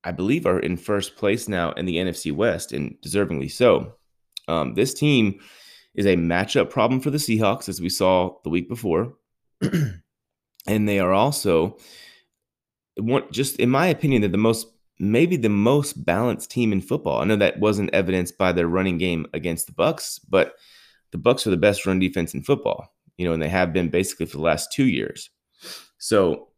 I 0.05 0.12
believe, 0.12 0.47
are 0.47 0.61
in 0.61 0.77
first 0.77 1.17
place 1.17 1.49
now 1.49 1.73
in 1.73 1.87
the 1.87 1.97
NFC 1.97 2.33
West 2.33 2.73
and 2.73 2.97
deservingly 3.05 3.51
so. 3.51 3.95
Um, 4.48 4.74
this 4.74 4.94
team 4.94 5.40
is 5.94 6.07
a 6.07 6.16
matchup 6.16 6.70
problem 6.70 7.00
for 7.00 7.11
the 7.11 7.18
Seahawks, 7.18 7.68
as 7.68 7.81
we 7.81 7.88
saw 7.88 8.37
the 8.44 8.50
week 8.50 8.68
before. 8.68 9.14
and 9.62 10.88
they 10.88 10.98
are 10.98 11.12
also 11.12 11.76
one, 12.96 13.24
just 13.31 13.57
in 13.57 13.70
my 13.70 13.87
opinion, 13.87 14.22
they're 14.22 14.31
the 14.31 14.38
most 14.38 14.66
maybe 14.98 15.37
the 15.37 15.48
most 15.48 16.05
balanced 16.05 16.50
team 16.50 16.72
in 16.72 16.81
football. 16.81 17.20
I 17.20 17.24
know 17.24 17.37
that 17.37 17.59
wasn't 17.59 17.92
evidenced 17.92 18.38
by 18.38 18.52
their 18.52 18.68
running 18.68 18.98
game 18.98 19.26
against 19.33 19.66
the 19.66 19.72
Bucks, 19.72 20.18
but 20.18 20.55
the 21.11 21.18
Bucks 21.18 21.46
are 21.46 21.50
the 21.50 21.57
best 21.57 21.87
run 21.87 21.98
defense 21.98 22.35
in 22.35 22.42
football 22.42 22.92
you 23.16 23.26
know, 23.26 23.35
and 23.35 23.42
they 23.42 23.48
have 23.48 23.72
been 23.72 23.88
basically 23.88 24.26
for 24.26 24.38
the 24.38 24.42
last 24.42 24.72
two 24.72 24.87
years. 24.87 25.31
So 25.98 26.48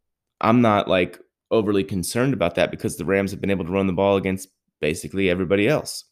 I'm 0.40 0.60
not 0.62 0.88
like 0.88 1.18
overly 1.50 1.84
concerned 1.84 2.32
about 2.32 2.54
that 2.54 2.70
because 2.70 2.96
the 2.96 3.04
Rams 3.04 3.30
have 3.30 3.40
been 3.40 3.50
able 3.50 3.64
to 3.64 3.72
run 3.72 3.86
the 3.86 3.92
ball 3.92 4.16
against 4.16 4.48
basically 4.80 5.30
everybody 5.30 5.68
else. 5.68 6.04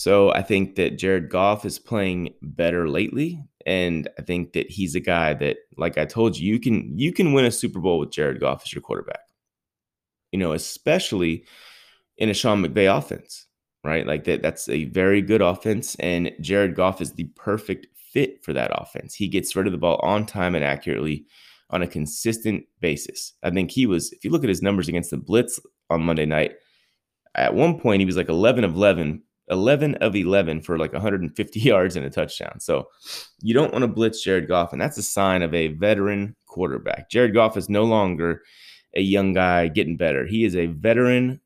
So 0.00 0.32
I 0.32 0.40
think 0.40 0.76
that 0.76 0.96
Jared 0.96 1.28
Goff 1.28 1.66
is 1.66 1.78
playing 1.78 2.32
better 2.40 2.88
lately. 2.88 3.44
And 3.66 4.08
I 4.18 4.22
think 4.22 4.54
that 4.54 4.70
he's 4.70 4.94
a 4.94 5.00
guy 5.00 5.34
that, 5.34 5.58
like 5.76 5.98
I 5.98 6.06
told 6.06 6.38
you, 6.38 6.50
you 6.50 6.58
can 6.58 6.98
you 6.98 7.12
can 7.12 7.34
win 7.34 7.44
a 7.44 7.50
Super 7.50 7.80
Bowl 7.80 7.98
with 7.98 8.10
Jared 8.10 8.40
Goff 8.40 8.62
as 8.64 8.72
your 8.72 8.80
quarterback. 8.80 9.20
You 10.32 10.38
know, 10.38 10.52
especially 10.52 11.44
in 12.16 12.30
a 12.30 12.34
Sean 12.34 12.64
McVay 12.64 12.88
offense, 12.96 13.46
right? 13.84 14.06
Like 14.06 14.24
that, 14.24 14.40
that's 14.40 14.70
a 14.70 14.86
very 14.86 15.20
good 15.20 15.42
offense. 15.42 15.96
And 15.96 16.32
Jared 16.40 16.76
Goff 16.76 17.02
is 17.02 17.12
the 17.12 17.24
perfect 17.36 17.86
fit 17.94 18.42
for 18.42 18.54
that 18.54 18.70
offense. 18.72 19.14
He 19.14 19.28
gets 19.28 19.54
rid 19.54 19.66
of 19.66 19.72
the 19.72 19.78
ball 19.78 20.00
on 20.02 20.24
time 20.24 20.54
and 20.54 20.64
accurately 20.64 21.26
on 21.68 21.82
a 21.82 21.86
consistent 21.86 22.64
basis. 22.80 23.34
I 23.42 23.50
think 23.50 23.70
he 23.70 23.84
was, 23.84 24.12
if 24.12 24.24
you 24.24 24.30
look 24.30 24.44
at 24.44 24.48
his 24.48 24.62
numbers 24.62 24.88
against 24.88 25.10
the 25.10 25.18
Blitz 25.18 25.60
on 25.90 26.04
Monday 26.04 26.24
night, 26.24 26.52
at 27.34 27.54
one 27.54 27.78
point 27.78 28.00
he 28.00 28.06
was 28.06 28.16
like 28.16 28.30
11 28.30 28.64
of 28.64 28.74
11, 28.74 29.24
11 29.50 29.96
of 29.96 30.16
11 30.16 30.62
for 30.62 30.78
like 30.78 30.92
150 30.92 31.60
yards 31.60 31.96
and 31.96 32.06
a 32.06 32.10
touchdown. 32.10 32.58
So 32.60 32.88
you 33.42 33.54
don't 33.54 33.72
want 33.72 33.82
to 33.82 33.88
blitz 33.88 34.22
Jared 34.22 34.48
Goff, 34.48 34.72
and 34.72 34.80
that's 34.80 34.98
a 34.98 35.02
sign 35.02 35.42
of 35.42 35.52
a 35.54 35.68
veteran 35.68 36.36
quarterback. 36.46 37.10
Jared 37.10 37.34
Goff 37.34 37.56
is 37.56 37.68
no 37.68 37.84
longer 37.84 38.42
a 38.94 39.00
young 39.00 39.32
guy 39.32 39.68
getting 39.68 39.96
better. 39.96 40.26
He 40.26 40.44
is 40.44 40.56
a 40.56 40.66
veteran 40.66 41.40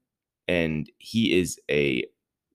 and 0.48 0.90
he 0.98 1.38
is 1.38 1.58
a 1.70 2.04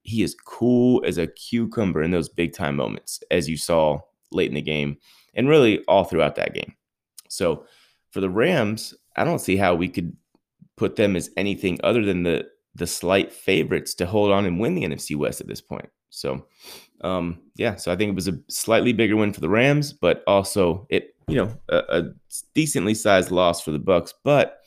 he 0.02 0.24
is 0.24 0.36
cool 0.46 1.04
as 1.06 1.18
a 1.18 1.28
cucumber 1.28 2.02
in 2.02 2.12
those 2.12 2.30
big 2.30 2.54
time 2.54 2.76
moments, 2.76 3.22
as 3.30 3.48
you 3.48 3.58
saw 3.58 4.00
late 4.32 4.50
in 4.50 4.56
the 4.56 4.62
game 4.62 4.98
and 5.36 5.48
really 5.48 5.84
all 5.86 6.04
throughout 6.04 6.36
that 6.36 6.54
game. 6.54 6.74
So 7.28 7.66
for 8.12 8.22
the 8.22 8.30
Rams, 8.30 8.96
I 9.16 9.24
don't 9.24 9.40
see 9.40 9.58
how 9.58 9.76
we 9.76 9.88
could 9.88 10.16
put 10.78 10.96
them 10.96 11.16
as 11.16 11.30
anything 11.38 11.80
other 11.84 12.04
than 12.04 12.24
the 12.24 12.48
the 12.80 12.88
slight 12.88 13.32
favorites 13.32 13.94
to 13.96 14.06
hold 14.06 14.32
on 14.32 14.46
and 14.46 14.60
win 14.60 14.76
the 14.76 14.84
NFC 14.84 15.16
West 15.16 15.42
at 15.42 15.48
this 15.48 15.62
point. 15.62 15.90
So 16.10 16.46
um, 17.02 17.40
yeah, 17.56 17.76
so 17.76 17.92
I 17.92 17.96
think 17.96 18.10
it 18.10 18.16
was 18.16 18.28
a 18.28 18.40
slightly 18.50 18.94
bigger 18.94 19.16
win 19.16 19.34
for 19.34 19.42
the 19.42 19.50
Rams, 19.50 19.94
but 19.94 20.24
also 20.28 20.86
it, 20.90 21.16
you 21.28 21.36
know, 21.36 21.56
a, 21.70 21.78
a 21.90 22.04
decently 22.54 22.94
sized 22.94 23.32
loss 23.32 23.62
for 23.62 23.72
the 23.72 23.80
Bucks. 23.80 24.14
but 24.24 24.58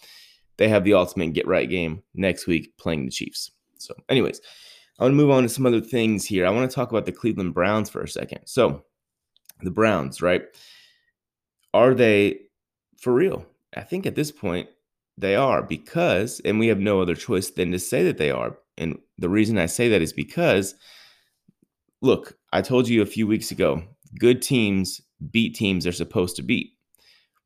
they 0.59 0.68
have 0.68 0.85
the 0.85 0.94
ultimate 0.94 1.33
get 1.33 1.46
right 1.46 1.68
game 1.68 2.03
next 2.14 2.46
week 2.46 2.77
playing 2.77 3.05
the 3.05 3.11
Chiefs. 3.11 3.51
So, 3.79 3.94
anyways, 4.09 4.40
I 4.98 5.05
want 5.05 5.12
to 5.12 5.16
move 5.16 5.31
on 5.31 5.42
to 5.42 5.48
some 5.48 5.66
other 5.66 5.81
things 5.81 6.25
here. 6.25 6.46
I 6.46 6.51
want 6.51 6.70
to 6.70 6.75
talk 6.75 6.90
about 6.90 7.07
the 7.07 7.12
Cleveland 7.12 7.55
Browns 7.55 7.90
for 7.90 8.03
a 8.03 8.09
second. 8.09 8.40
So, 8.44 8.85
the 9.62 9.70
Browns, 9.70 10.22
right? 10.22 10.42
Are 11.75 11.94
they 11.94 12.40
for 13.01 13.12
real? 13.12 13.46
I 13.75 13.81
think 13.81 14.07
at 14.07 14.14
this 14.14 14.31
point 14.31 14.68
they 15.18 15.37
are 15.37 15.62
because, 15.62 16.40
and 16.44 16.59
we 16.59 16.68
have 16.68 16.79
no 16.79 17.01
other 17.01 17.14
choice 17.14 17.51
than 17.51 17.72
to 17.72 17.79
say 17.79 18.03
that 18.05 18.18
they 18.18 18.31
are. 18.31 18.57
And 18.79 18.98
the 19.18 19.29
reason 19.29 19.59
I 19.59 19.66
say 19.66 19.88
that 19.88 20.03
is 20.03 20.12
because, 20.12 20.75
look, 22.01 22.38
I 22.53 22.62
told 22.62 22.88
you 22.88 23.03
a 23.03 23.07
few 23.07 23.27
weeks 23.27 23.51
ago, 23.51 23.83
good 24.18 24.42
teams 24.42 25.01
beat 25.31 25.55
teams 25.55 25.85
they're 25.85 25.92
supposed 25.92 26.37
to 26.37 26.42
beat. 26.42 26.72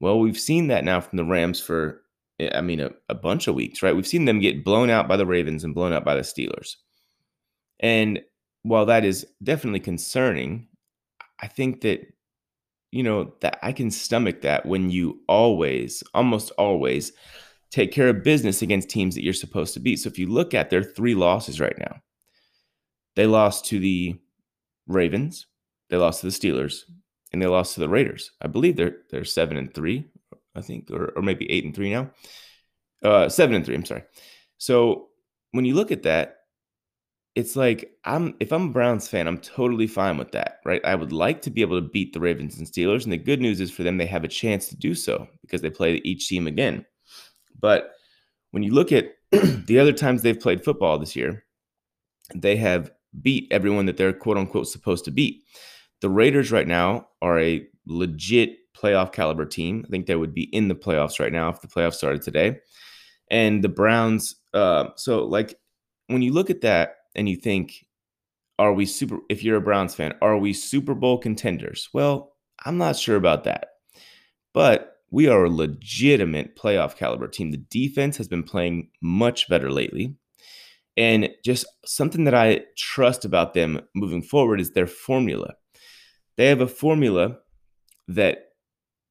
Well, 0.00 0.18
we've 0.18 0.38
seen 0.38 0.68
that 0.68 0.84
now 0.84 1.00
from 1.00 1.16
the 1.16 1.24
Rams 1.24 1.60
for, 1.60 2.02
eh, 2.38 2.50
I 2.54 2.60
mean, 2.60 2.80
a, 2.80 2.90
a 3.08 3.14
bunch 3.14 3.48
of 3.48 3.54
weeks, 3.54 3.82
right? 3.82 3.94
We've 3.94 4.06
seen 4.06 4.24
them 4.24 4.40
get 4.40 4.64
blown 4.64 4.90
out 4.90 5.08
by 5.08 5.16
the 5.16 5.26
Ravens 5.26 5.64
and 5.64 5.74
blown 5.74 5.92
out 5.92 6.04
by 6.04 6.14
the 6.14 6.22
Steelers. 6.22 6.76
And 7.80 8.20
while 8.62 8.86
that 8.86 9.04
is 9.04 9.26
definitely 9.42 9.80
concerning, 9.80 10.68
I 11.40 11.46
think 11.46 11.82
that 11.82 12.00
you 12.92 13.02
know 13.02 13.34
that 13.40 13.58
I 13.62 13.72
can 13.72 13.90
stomach 13.90 14.42
that 14.42 14.64
when 14.64 14.90
you 14.90 15.20
always, 15.28 16.02
almost 16.14 16.50
always, 16.52 17.12
take 17.76 17.92
care 17.92 18.08
of 18.08 18.22
business 18.22 18.62
against 18.62 18.88
teams 18.88 19.14
that 19.14 19.22
you're 19.22 19.34
supposed 19.34 19.74
to 19.74 19.80
beat. 19.80 19.98
So 19.98 20.08
if 20.08 20.18
you 20.18 20.28
look 20.28 20.54
at 20.54 20.70
their 20.70 20.82
three 20.82 21.14
losses 21.14 21.60
right 21.60 21.78
now, 21.78 22.00
they 23.16 23.26
lost 23.26 23.66
to 23.66 23.78
the 23.78 24.18
Ravens, 24.86 25.46
they 25.90 25.98
lost 25.98 26.22
to 26.22 26.26
the 26.26 26.32
Steelers, 26.32 26.84
and 27.32 27.42
they 27.42 27.46
lost 27.46 27.74
to 27.74 27.80
the 27.80 27.88
Raiders. 27.88 28.30
I 28.40 28.46
believe 28.46 28.76
they're 28.76 28.96
they're 29.10 29.24
seven 29.24 29.58
and 29.58 29.74
three, 29.74 30.06
I 30.54 30.62
think, 30.62 30.90
or 30.90 31.12
or 31.16 31.22
maybe 31.22 31.50
eight 31.50 31.66
and 31.66 31.74
three 31.74 31.90
now. 31.92 32.12
Uh, 33.02 33.28
seven 33.28 33.54
and 33.54 33.66
three. 33.66 33.74
I'm 33.74 33.84
sorry. 33.84 34.04
So 34.56 35.08
when 35.50 35.66
you 35.66 35.74
look 35.74 35.92
at 35.92 36.04
that, 36.04 36.38
it's 37.34 37.56
like 37.56 37.92
I'm 38.06 38.36
if 38.40 38.54
I'm 38.54 38.70
a 38.70 38.72
Browns 38.72 39.06
fan, 39.06 39.28
I'm 39.28 39.38
totally 39.38 39.86
fine 39.86 40.16
with 40.16 40.32
that, 40.32 40.60
right? 40.64 40.82
I 40.82 40.94
would 40.94 41.12
like 41.12 41.42
to 41.42 41.50
be 41.50 41.60
able 41.60 41.78
to 41.78 41.86
beat 41.86 42.14
the 42.14 42.20
Ravens 42.20 42.56
and 42.56 42.66
Steelers, 42.66 43.04
and 43.04 43.12
the 43.12 43.18
good 43.18 43.42
news 43.42 43.60
is 43.60 43.70
for 43.70 43.82
them 43.82 43.98
they 43.98 44.06
have 44.06 44.24
a 44.24 44.28
chance 44.28 44.68
to 44.68 44.76
do 44.76 44.94
so 44.94 45.28
because 45.42 45.60
they 45.60 45.68
play 45.68 45.96
each 45.96 46.26
team 46.26 46.46
again. 46.46 46.86
But 47.58 47.92
when 48.50 48.62
you 48.62 48.72
look 48.72 48.92
at 48.92 49.12
the 49.30 49.78
other 49.78 49.92
times 49.92 50.22
they've 50.22 50.38
played 50.38 50.64
football 50.64 50.98
this 50.98 51.16
year, 51.16 51.44
they 52.34 52.56
have 52.56 52.90
beat 53.22 53.48
everyone 53.50 53.86
that 53.86 53.96
they're 53.96 54.12
quote 54.12 54.36
unquote 54.36 54.68
supposed 54.68 55.04
to 55.06 55.10
beat. 55.10 55.42
The 56.00 56.10
Raiders 56.10 56.52
right 56.52 56.66
now 56.66 57.08
are 57.22 57.38
a 57.38 57.66
legit 57.86 58.58
playoff 58.76 59.12
caliber 59.12 59.46
team. 59.46 59.84
I 59.86 59.90
think 59.90 60.06
they 60.06 60.16
would 60.16 60.34
be 60.34 60.44
in 60.54 60.68
the 60.68 60.74
playoffs 60.74 61.18
right 61.18 61.32
now 61.32 61.48
if 61.48 61.60
the 61.60 61.68
playoffs 61.68 61.94
started 61.94 62.22
today. 62.22 62.58
And 63.30 63.64
the 63.64 63.68
Browns, 63.68 64.36
uh, 64.52 64.88
so 64.96 65.24
like 65.24 65.58
when 66.08 66.22
you 66.22 66.32
look 66.32 66.50
at 66.50 66.60
that, 66.60 66.96
and 67.16 67.28
you 67.28 67.36
think, 67.36 67.86
are 68.58 68.72
we 68.72 68.86
super, 68.86 69.18
if 69.28 69.42
you're 69.42 69.56
a 69.56 69.60
Browns 69.60 69.94
fan, 69.94 70.14
are 70.22 70.38
we 70.38 70.52
Super 70.52 70.94
Bowl 70.94 71.18
contenders? 71.18 71.88
Well, 71.92 72.34
I'm 72.64 72.78
not 72.78 72.96
sure 72.96 73.16
about 73.16 73.44
that. 73.44 73.68
But 74.54 74.95
we 75.10 75.28
are 75.28 75.44
a 75.44 75.50
legitimate 75.50 76.56
playoff 76.56 76.96
caliber 76.96 77.28
team. 77.28 77.50
The 77.50 77.58
defense 77.58 78.16
has 78.16 78.28
been 78.28 78.42
playing 78.42 78.90
much 79.00 79.48
better 79.48 79.70
lately. 79.70 80.16
And 80.96 81.30
just 81.44 81.66
something 81.84 82.24
that 82.24 82.34
I 82.34 82.62
trust 82.76 83.24
about 83.24 83.54
them 83.54 83.80
moving 83.94 84.22
forward 84.22 84.60
is 84.60 84.72
their 84.72 84.86
formula. 84.86 85.54
They 86.36 86.46
have 86.46 86.60
a 86.60 86.66
formula 86.66 87.38
that 88.08 88.46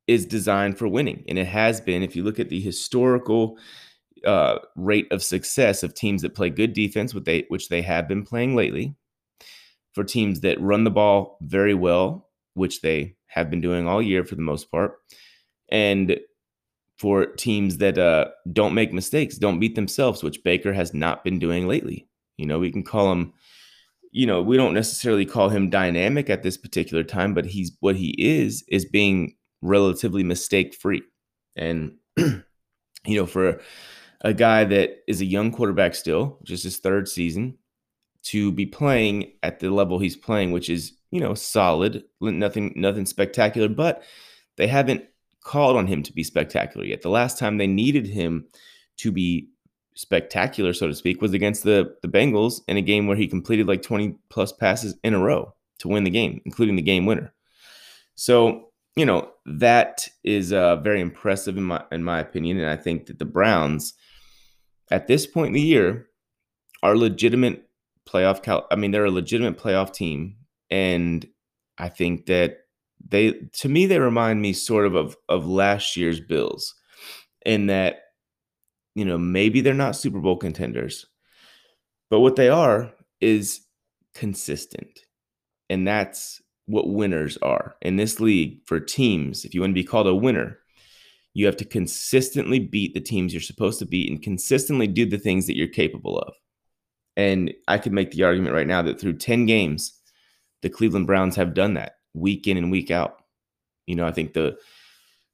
is 0.08 0.26
designed 0.26 0.78
for 0.78 0.88
winning, 0.88 1.24
and 1.28 1.38
it 1.38 1.48
has 1.48 1.82
been. 1.82 2.04
If 2.04 2.16
you 2.16 2.24
look 2.24 2.40
at 2.40 2.50
the 2.50 2.60
historical 2.60 3.58
uh, 4.26 4.60
rate 4.76 5.08
of 5.12 5.24
success 5.24 5.84
of 5.84 5.94
teams 5.94 6.22
that 6.22 6.36
play 6.36 6.50
good 6.50 6.74
defense, 6.74 7.14
which 7.14 7.26
they 7.26 7.46
which 7.50 7.70
they 7.70 7.82
have 7.82 8.08
been 8.08 8.24
playing 8.24 8.56
lately, 8.56 8.96
for 9.94 10.04
teams 10.04 10.42
that 10.42 10.62
run 10.62 10.84
the 10.84 10.92
ball 10.92 11.38
very 11.42 11.74
well, 11.74 12.30
which 12.54 12.82
they 12.82 13.16
have 13.28 13.50
been 13.50 13.62
doing 13.62 13.88
all 13.88 14.02
year 14.02 14.24
for 14.24 14.36
the 14.36 14.42
most 14.42 14.72
part, 14.72 15.00
and 15.70 16.20
for 16.98 17.26
teams 17.26 17.78
that 17.78 17.98
uh, 17.98 18.26
don't 18.52 18.74
make 18.74 18.94
mistakes, 18.94 19.38
don't 19.38 19.60
beat 19.60 19.76
themselves, 19.76 20.24
which 20.24 20.44
Baker 20.44 20.74
has 20.74 20.94
not 20.94 21.24
been 21.24 21.40
doing 21.40 21.68
lately. 21.68 22.08
You 22.38 22.46
know, 22.46 22.60
we 22.60 22.72
can 22.72 22.84
call 22.84 23.12
him, 23.12 23.34
you 24.12 24.26
know, 24.26 24.42
we 24.42 24.58
don't 24.58 24.74
necessarily 24.74 25.26
call 25.26 25.50
him 25.50 25.70
dynamic 25.70 26.30
at 26.30 26.44
this 26.44 26.58
particular 26.58 27.04
time, 27.04 27.34
but 27.34 27.46
he's 27.46 27.76
what 27.82 27.96
he 27.96 28.16
is 28.18 28.64
is 28.70 28.86
being 28.86 29.36
relatively 29.62 30.24
mistake 30.24 30.74
free. 30.74 31.04
And 31.56 31.98
you 32.18 32.44
know, 33.08 33.26
for 33.26 33.62
a 34.22 34.34
guy 34.34 34.64
that 34.64 34.98
is 35.08 35.22
a 35.22 35.26
young 35.26 35.52
quarterback 35.52 35.96
still, 35.96 36.40
just 36.44 36.64
his 36.64 36.78
third 36.78 37.08
season, 37.08 37.58
to 38.24 38.52
be 38.52 38.66
playing 38.66 39.32
at 39.44 39.60
the 39.60 39.70
level 39.70 40.00
he's 40.00 40.16
playing, 40.16 40.52
which 40.52 40.70
is 40.70 40.94
you 41.12 41.20
know 41.20 41.34
solid, 41.34 42.04
nothing 42.22 42.74
nothing 42.76 43.06
spectacular, 43.06 43.70
but 43.70 44.04
they 44.58 44.68
haven't 44.68 45.06
called 45.46 45.78
on 45.78 45.88
him 45.88 46.04
to 46.04 46.12
be 46.12 46.24
spectacular 46.24 46.86
yet. 46.86 47.02
The 47.02 47.10
last 47.10 47.38
time 47.38 47.58
they 47.58 47.68
needed 47.68 48.08
him 48.08 48.48
to 48.98 49.12
be 49.12 49.48
spectacular, 49.96 50.74
so 50.74 50.88
to 50.88 50.96
speak, 50.96 51.22
was 51.22 51.34
against 51.34 51.64
the 51.64 51.96
the 52.02 52.10
Bengals 52.10 52.62
in 52.68 52.76
a 52.76 52.82
game 52.82 53.08
where 53.08 53.16
he 53.16 53.28
completed 53.28 53.68
like 53.68 53.82
20 53.82 54.18
plus 54.30 54.52
passes 54.52 54.96
in 55.04 55.14
a 55.14 55.20
row 55.20 55.54
to 55.80 55.88
win 55.88 56.04
the 56.04 56.10
game, 56.10 56.42
including 56.46 56.76
the 56.76 56.82
game 56.82 57.06
winner. 57.06 57.34
So, 58.16 58.70
you 58.96 59.06
know, 59.06 59.30
that 59.46 60.10
is 60.24 60.52
uh, 60.52 60.78
very 60.78 61.00
impressive 61.00 61.58
in 61.58 61.64
my 61.64 61.84
in 61.92 62.04
my 62.04 62.20
opinion, 62.20 62.60
and 62.60 62.70
I 62.70 62.76
think 62.76 63.06
that 63.06 63.20
the 63.20 63.26
Browns 63.26 63.94
at 64.92 65.08
this 65.08 65.26
point 65.26 65.48
in 65.48 65.54
the 65.54 65.62
year 65.62 66.08
are 66.84 66.98
legitimate 66.98 67.68
playoff. 68.08 68.44
Cal- 68.44 68.68
I 68.72 68.76
mean, 68.76 68.92
they're 68.92 69.06
a 69.06 69.12
legitimate 69.12 69.58
playoff 69.58 69.94
team, 69.94 70.38
and 70.70 71.26
I 71.78 71.90
think 71.90 72.26
that 72.26 72.65
they 73.08 73.34
to 73.54 73.70
me 73.70 73.86
they 73.86 74.00
remind 74.00 74.42
me 74.42 74.54
sort 74.54 74.86
of 74.86 74.96
of, 74.96 75.16
of 75.30 75.48
last 75.48 75.96
year's 75.96 76.20
Bills 76.20 76.74
in 77.46 77.68
that 77.68 78.00
you 78.96 79.06
know 79.06 79.18
maybe 79.18 79.62
they're 79.62 79.74
not 79.74 79.96
Super 79.96 80.20
Bowl 80.20 80.38
contenders, 80.38 81.06
but 82.10 82.20
what 82.20 82.36
they 82.36 82.50
are 82.50 82.92
is 83.22 83.62
consistent, 84.14 85.00
and 85.70 85.88
that's 85.88 86.42
what 86.68 86.90
winners 86.90 87.38
are 87.44 87.76
in 87.82 87.96
this 87.96 88.20
league 88.20 88.60
for 88.66 88.80
teams. 88.80 89.46
If 89.46 89.54
you 89.54 89.62
want 89.62 89.72
to 89.72 89.82
be 89.82 89.84
called 89.84 90.08
a 90.08 90.16
winner, 90.16 90.58
you 91.36 91.46
have 91.46 91.58
to 91.58 91.66
consistently 91.66 92.60
beat 92.60 92.96
the 92.96 93.02
teams 93.02 93.34
you're 93.34 93.42
supposed 93.42 93.78
to 93.80 93.86
beat 93.86 94.10
and 94.10 94.22
consistently 94.22 94.88
do 94.88 95.06
the 95.06 95.20
things 95.20 95.46
that 95.46 95.56
you're 95.56 95.68
capable 95.68 96.18
of. 96.18 96.34
And 97.16 97.54
I 97.68 97.78
could 97.78 97.94
make 97.94 98.12
the 98.12 98.24
argument 98.24 98.56
right 98.56 98.66
now 98.66 98.82
that 98.82 99.00
through 99.00 99.18
10 99.18 99.46
games, 99.46 100.02
the 100.64 100.70
Cleveland 100.70 101.08
Browns 101.08 101.36
have 101.36 101.54
done 101.54 101.76
that 101.76 101.94
week 102.16 102.48
in 102.48 102.58
and 102.58 102.72
week 102.72 102.90
out. 102.90 103.24
You 103.86 103.96
know, 103.96 104.08
I 104.08 104.12
think 104.12 104.34
the 104.34 104.58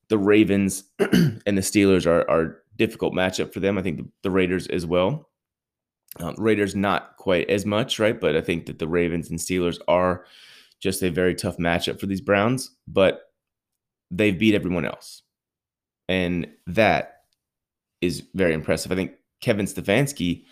the 0.09 0.17
Ravens 0.17 0.83
and 0.99 1.41
the 1.45 1.61
Steelers 1.61 2.05
are 2.05 2.29
are 2.29 2.61
difficult 2.77 3.13
matchup 3.13 3.53
for 3.53 3.59
them. 3.59 3.77
I 3.77 3.81
think 3.81 3.97
the, 3.97 4.07
the 4.23 4.31
Raiders 4.31 4.67
as 4.67 4.85
well. 4.85 5.29
Um, 6.19 6.35
Raiders 6.37 6.75
not 6.75 7.15
quite 7.17 7.49
as 7.49 7.65
much, 7.65 7.99
right? 7.99 8.19
But 8.19 8.35
I 8.35 8.41
think 8.41 8.65
that 8.65 8.79
the 8.79 8.87
Ravens 8.87 9.29
and 9.29 9.39
Steelers 9.39 9.79
are 9.87 10.25
just 10.81 11.03
a 11.03 11.09
very 11.09 11.35
tough 11.35 11.57
matchup 11.57 11.99
for 11.99 12.07
these 12.07 12.21
Browns. 12.21 12.71
But 12.87 13.31
they've 14.09 14.37
beat 14.37 14.55
everyone 14.55 14.85
else, 14.85 15.21
and 16.09 16.47
that 16.67 17.21
is 18.01 18.23
very 18.33 18.53
impressive. 18.53 18.91
I 18.91 18.95
think 18.95 19.13
Kevin 19.41 19.65
Stefanski 19.65 20.43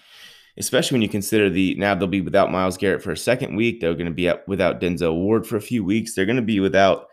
especially 0.59 0.95
when 0.95 1.01
you 1.01 1.09
consider 1.09 1.49
the 1.49 1.73
now 1.75 1.95
they'll 1.95 2.07
be 2.07 2.21
without 2.21 2.51
Myles 2.51 2.77
Garrett 2.77 3.01
for 3.01 3.11
a 3.11 3.17
second 3.17 3.55
week. 3.55 3.79
They're 3.79 3.93
going 3.93 4.05
to 4.05 4.11
be 4.11 4.27
up 4.27 4.47
without 4.47 4.81
Denzel 4.81 5.15
Ward 5.15 5.47
for 5.47 5.55
a 5.55 5.61
few 5.61 5.83
weeks. 5.83 6.13
They're 6.13 6.25
going 6.25 6.35
to 6.35 6.41
be 6.41 6.59
without, 6.59 7.07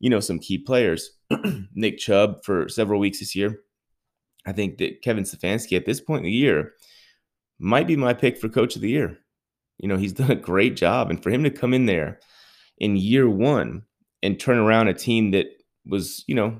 you 0.00 0.10
know, 0.10 0.20
some 0.20 0.40
key 0.40 0.58
players. 0.58 1.12
Nick 1.74 1.98
Chubb 1.98 2.44
for 2.44 2.68
several 2.68 3.00
weeks 3.00 3.20
this 3.20 3.36
year. 3.36 3.60
I 4.46 4.52
think 4.52 4.78
that 4.78 5.02
Kevin 5.02 5.24
Stefanski 5.24 5.76
at 5.76 5.86
this 5.86 6.00
point 6.00 6.20
in 6.20 6.26
the 6.26 6.32
year 6.32 6.72
might 7.58 7.86
be 7.86 7.96
my 7.96 8.14
pick 8.14 8.36
for 8.36 8.48
coach 8.48 8.74
of 8.74 8.82
the 8.82 8.90
year. 8.90 9.18
You 9.78 9.88
know, 9.88 9.96
he's 9.96 10.12
done 10.14 10.30
a 10.30 10.36
great 10.36 10.76
job. 10.76 11.10
And 11.10 11.22
for 11.22 11.30
him 11.30 11.44
to 11.44 11.50
come 11.50 11.72
in 11.72 11.86
there 11.86 12.18
in 12.78 12.96
year 12.96 13.28
one 13.28 13.82
and 14.22 14.38
turn 14.38 14.58
around 14.58 14.88
a 14.88 14.94
team 14.94 15.30
that 15.30 15.46
was, 15.86 16.24
you 16.26 16.34
know, 16.34 16.58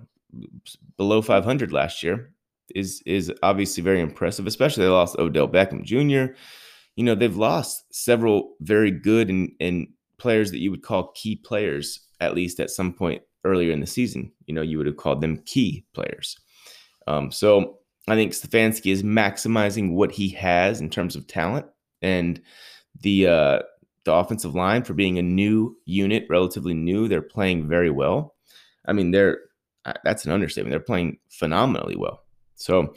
below 0.96 1.22
500 1.22 1.72
last 1.72 2.02
year 2.02 2.32
is 2.74 3.02
is 3.06 3.32
obviously 3.42 3.82
very 3.82 4.00
impressive, 4.00 4.46
especially 4.46 4.84
they 4.84 4.90
lost 4.90 5.18
Odell 5.18 5.48
Beckham 5.48 5.84
Jr. 5.84 6.34
You 6.96 7.04
know, 7.04 7.14
they've 7.14 7.36
lost 7.36 7.84
several 7.94 8.56
very 8.60 8.90
good 8.90 9.30
and, 9.30 9.52
and 9.60 9.88
players 10.18 10.50
that 10.50 10.58
you 10.58 10.70
would 10.70 10.82
call 10.82 11.12
key 11.12 11.36
players, 11.36 12.00
at 12.20 12.34
least 12.34 12.58
at 12.60 12.70
some 12.70 12.92
point 12.92 13.22
earlier 13.44 13.72
in 13.72 13.80
the 13.80 13.86
season. 13.86 14.32
You 14.46 14.54
know, 14.54 14.62
you 14.62 14.78
would 14.78 14.86
have 14.86 14.96
called 14.96 15.20
them 15.20 15.42
key 15.46 15.84
players. 15.94 16.36
Um, 17.06 17.30
so 17.30 17.78
I 18.08 18.14
think 18.14 18.32
Stefanski 18.32 18.92
is 18.92 19.02
maximizing 19.02 19.92
what 19.92 20.10
he 20.10 20.30
has 20.30 20.80
in 20.80 20.90
terms 20.90 21.14
of 21.14 21.26
talent 21.26 21.66
and 22.02 22.40
the 23.00 23.26
uh, 23.26 23.58
the 24.04 24.12
offensive 24.12 24.54
line 24.54 24.82
for 24.82 24.94
being 24.94 25.18
a 25.18 25.22
new 25.22 25.76
unit, 25.84 26.26
relatively 26.28 26.74
new. 26.74 27.08
They're 27.08 27.22
playing 27.22 27.68
very 27.68 27.90
well. 27.90 28.34
I 28.86 28.92
mean, 28.92 29.10
they're 29.10 29.38
that's 30.04 30.24
an 30.24 30.32
understatement. 30.32 30.72
They're 30.72 30.80
playing 30.80 31.18
phenomenally 31.30 31.96
well. 31.96 32.22
So, 32.58 32.94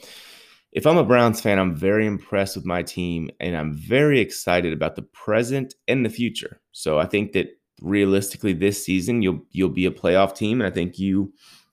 if 0.72 0.86
I'm 0.86 0.96
a 0.96 1.04
Browns 1.04 1.40
fan, 1.40 1.58
I'm 1.58 1.76
very 1.76 2.06
impressed 2.06 2.56
with 2.56 2.64
my 2.64 2.82
team 2.82 3.30
and 3.40 3.56
I'm 3.56 3.74
very 3.74 4.20
excited 4.20 4.72
about 4.72 4.96
the 4.96 5.02
present 5.02 5.74
and 5.86 6.04
the 6.04 6.10
future. 6.10 6.60
So, 6.72 6.98
I 6.98 7.06
think 7.06 7.32
that 7.32 7.48
realistically 7.82 8.52
this 8.52 8.84
season 8.84 9.22
you'll 9.22 9.40
you'll 9.50 9.68
be 9.68 9.86
a 9.86 9.90
playoff 9.90 10.36
team 10.36 10.60
and 10.60 10.70
I 10.70 10.72
think 10.72 10.98
you 10.98 11.32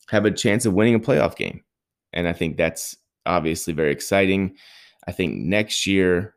have 0.10 0.26
a 0.26 0.32
chance 0.32 0.66
of 0.66 0.74
winning 0.74 0.96
a 0.96 1.00
playoff 1.00 1.36
game. 1.36 1.62
And 2.14 2.28
I 2.28 2.34
think 2.34 2.58
that's 2.58 2.98
obviously 3.26 3.74
very 3.74 3.92
exciting. 3.92 4.56
I 5.08 5.12
think 5.12 5.36
next 5.36 5.86
year 5.86 6.34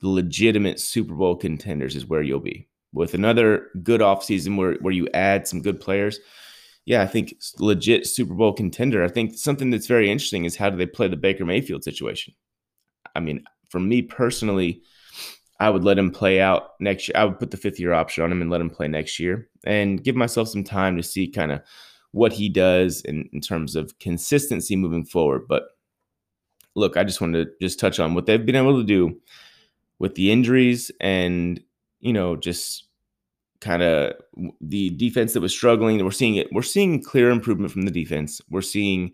the 0.00 0.08
legitimate 0.08 0.80
Super 0.80 1.14
Bowl 1.14 1.36
contenders 1.36 1.96
is 1.96 2.06
where 2.06 2.22
you'll 2.22 2.40
be. 2.40 2.68
With 2.92 3.14
another 3.14 3.66
good 3.82 4.00
offseason 4.00 4.56
where 4.56 4.74
where 4.80 4.94
you 4.94 5.08
add 5.12 5.46
some 5.46 5.60
good 5.60 5.80
players, 5.80 6.18
yeah, 6.86 7.02
I 7.02 7.06
think 7.06 7.34
legit 7.58 8.06
Super 8.06 8.32
Bowl 8.32 8.52
contender. 8.52 9.04
I 9.04 9.08
think 9.08 9.36
something 9.36 9.70
that's 9.70 9.88
very 9.88 10.08
interesting 10.08 10.44
is 10.44 10.56
how 10.56 10.70
do 10.70 10.76
they 10.76 10.86
play 10.86 11.08
the 11.08 11.16
Baker 11.16 11.44
Mayfield 11.44 11.82
situation? 11.82 12.32
I 13.14 13.20
mean, 13.20 13.44
for 13.68 13.80
me 13.80 14.02
personally, 14.02 14.82
I 15.58 15.68
would 15.68 15.84
let 15.84 15.98
him 15.98 16.12
play 16.12 16.40
out 16.40 16.70
next 16.78 17.08
year. 17.08 17.16
I 17.16 17.24
would 17.24 17.40
put 17.40 17.50
the 17.50 17.56
fifth 17.56 17.80
year 17.80 17.92
option 17.92 18.22
on 18.22 18.30
him 18.30 18.40
and 18.40 18.50
let 18.50 18.60
him 18.60 18.70
play 18.70 18.86
next 18.86 19.18
year 19.18 19.48
and 19.64 20.02
give 20.02 20.14
myself 20.14 20.48
some 20.48 20.62
time 20.62 20.96
to 20.96 21.02
see 21.02 21.26
kind 21.26 21.50
of 21.50 21.60
what 22.12 22.32
he 22.32 22.48
does 22.48 23.00
in, 23.02 23.28
in 23.32 23.40
terms 23.40 23.74
of 23.74 23.98
consistency 23.98 24.76
moving 24.76 25.04
forward. 25.04 25.46
But 25.48 25.64
look, 26.76 26.96
I 26.96 27.02
just 27.02 27.20
wanted 27.20 27.46
to 27.46 27.52
just 27.60 27.80
touch 27.80 27.98
on 27.98 28.14
what 28.14 28.26
they've 28.26 28.46
been 28.46 28.54
able 28.54 28.78
to 28.78 28.86
do 28.86 29.20
with 29.98 30.14
the 30.14 30.30
injuries 30.30 30.92
and, 31.00 31.60
you 31.98 32.12
know, 32.12 32.36
just 32.36 32.86
kind 33.60 33.82
of 33.82 34.14
the 34.60 34.90
defense 34.90 35.32
that 35.32 35.40
was 35.40 35.52
struggling. 35.52 36.02
We're 36.04 36.10
seeing 36.10 36.36
it. 36.36 36.48
We're 36.52 36.62
seeing 36.62 37.02
clear 37.02 37.30
improvement 37.30 37.72
from 37.72 37.82
the 37.82 37.90
defense. 37.90 38.40
We're 38.50 38.62
seeing 38.62 39.12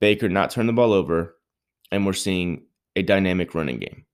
Baker 0.00 0.28
not 0.28 0.50
turn 0.50 0.66
the 0.66 0.72
ball 0.72 0.92
over, 0.92 1.36
and 1.90 2.04
we're 2.04 2.12
seeing 2.12 2.66
a 2.96 3.02
dynamic 3.02 3.54
running 3.54 3.78
game. 3.78 4.04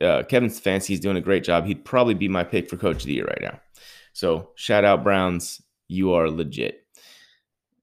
Uh, 0.00 0.22
Kevin 0.22 0.50
Stefanski 0.50 0.94
is 0.94 1.00
doing 1.00 1.16
a 1.16 1.20
great 1.20 1.44
job. 1.44 1.66
He'd 1.66 1.84
probably 1.84 2.14
be 2.14 2.28
my 2.28 2.44
pick 2.44 2.68
for 2.70 2.76
coach 2.76 3.02
of 3.02 3.06
the 3.06 3.14
year 3.14 3.26
right 3.26 3.42
now. 3.42 3.60
So 4.12 4.50
shout 4.54 4.84
out 4.84 5.02
Browns, 5.02 5.60
you 5.88 6.12
are 6.12 6.30
legit. 6.30 6.86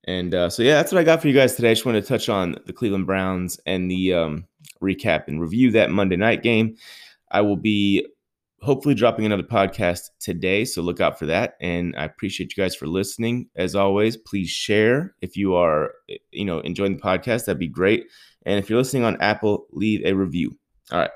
And 0.05 0.33
uh, 0.33 0.49
so 0.49 0.63
yeah, 0.63 0.75
that's 0.75 0.91
what 0.91 0.99
I 0.99 1.03
got 1.03 1.21
for 1.21 1.27
you 1.27 1.33
guys 1.33 1.55
today. 1.55 1.71
I 1.71 1.73
just 1.73 1.85
wanted 1.85 2.01
to 2.01 2.07
touch 2.07 2.29
on 2.29 2.55
the 2.65 2.73
Cleveland 2.73 3.05
Browns 3.05 3.59
and 3.65 3.91
the 3.91 4.13
um, 4.13 4.47
recap 4.81 5.27
and 5.27 5.39
review 5.39 5.71
that 5.71 5.91
Monday 5.91 6.15
night 6.15 6.43
game. 6.43 6.77
I 7.29 7.41
will 7.41 7.57
be 7.57 8.07
hopefully 8.61 8.95
dropping 8.95 9.25
another 9.25 9.43
podcast 9.43 10.09
today. 10.19 10.65
So 10.65 10.81
look 10.81 10.99
out 10.99 11.17
for 11.17 11.25
that. 11.25 11.55
And 11.61 11.95
I 11.97 12.05
appreciate 12.05 12.55
you 12.55 12.63
guys 12.63 12.75
for 12.75 12.87
listening. 12.87 13.47
As 13.55 13.75
always, 13.75 14.17
please 14.17 14.49
share 14.49 15.15
if 15.21 15.35
you 15.35 15.55
are, 15.55 15.93
eh, 16.09 16.17
you 16.31 16.45
know, 16.45 16.59
enjoying 16.59 16.95
the 16.95 17.01
podcast. 17.01 17.45
That'd 17.45 17.59
be 17.59 17.67
great. 17.67 18.05
And 18.45 18.59
if 18.59 18.69
you're 18.69 18.79
listening 18.79 19.03
on 19.03 19.19
Apple, 19.21 19.67
leave 19.71 20.05
a 20.05 20.13
review. 20.13 20.57
All 20.91 20.99
right. 20.99 21.11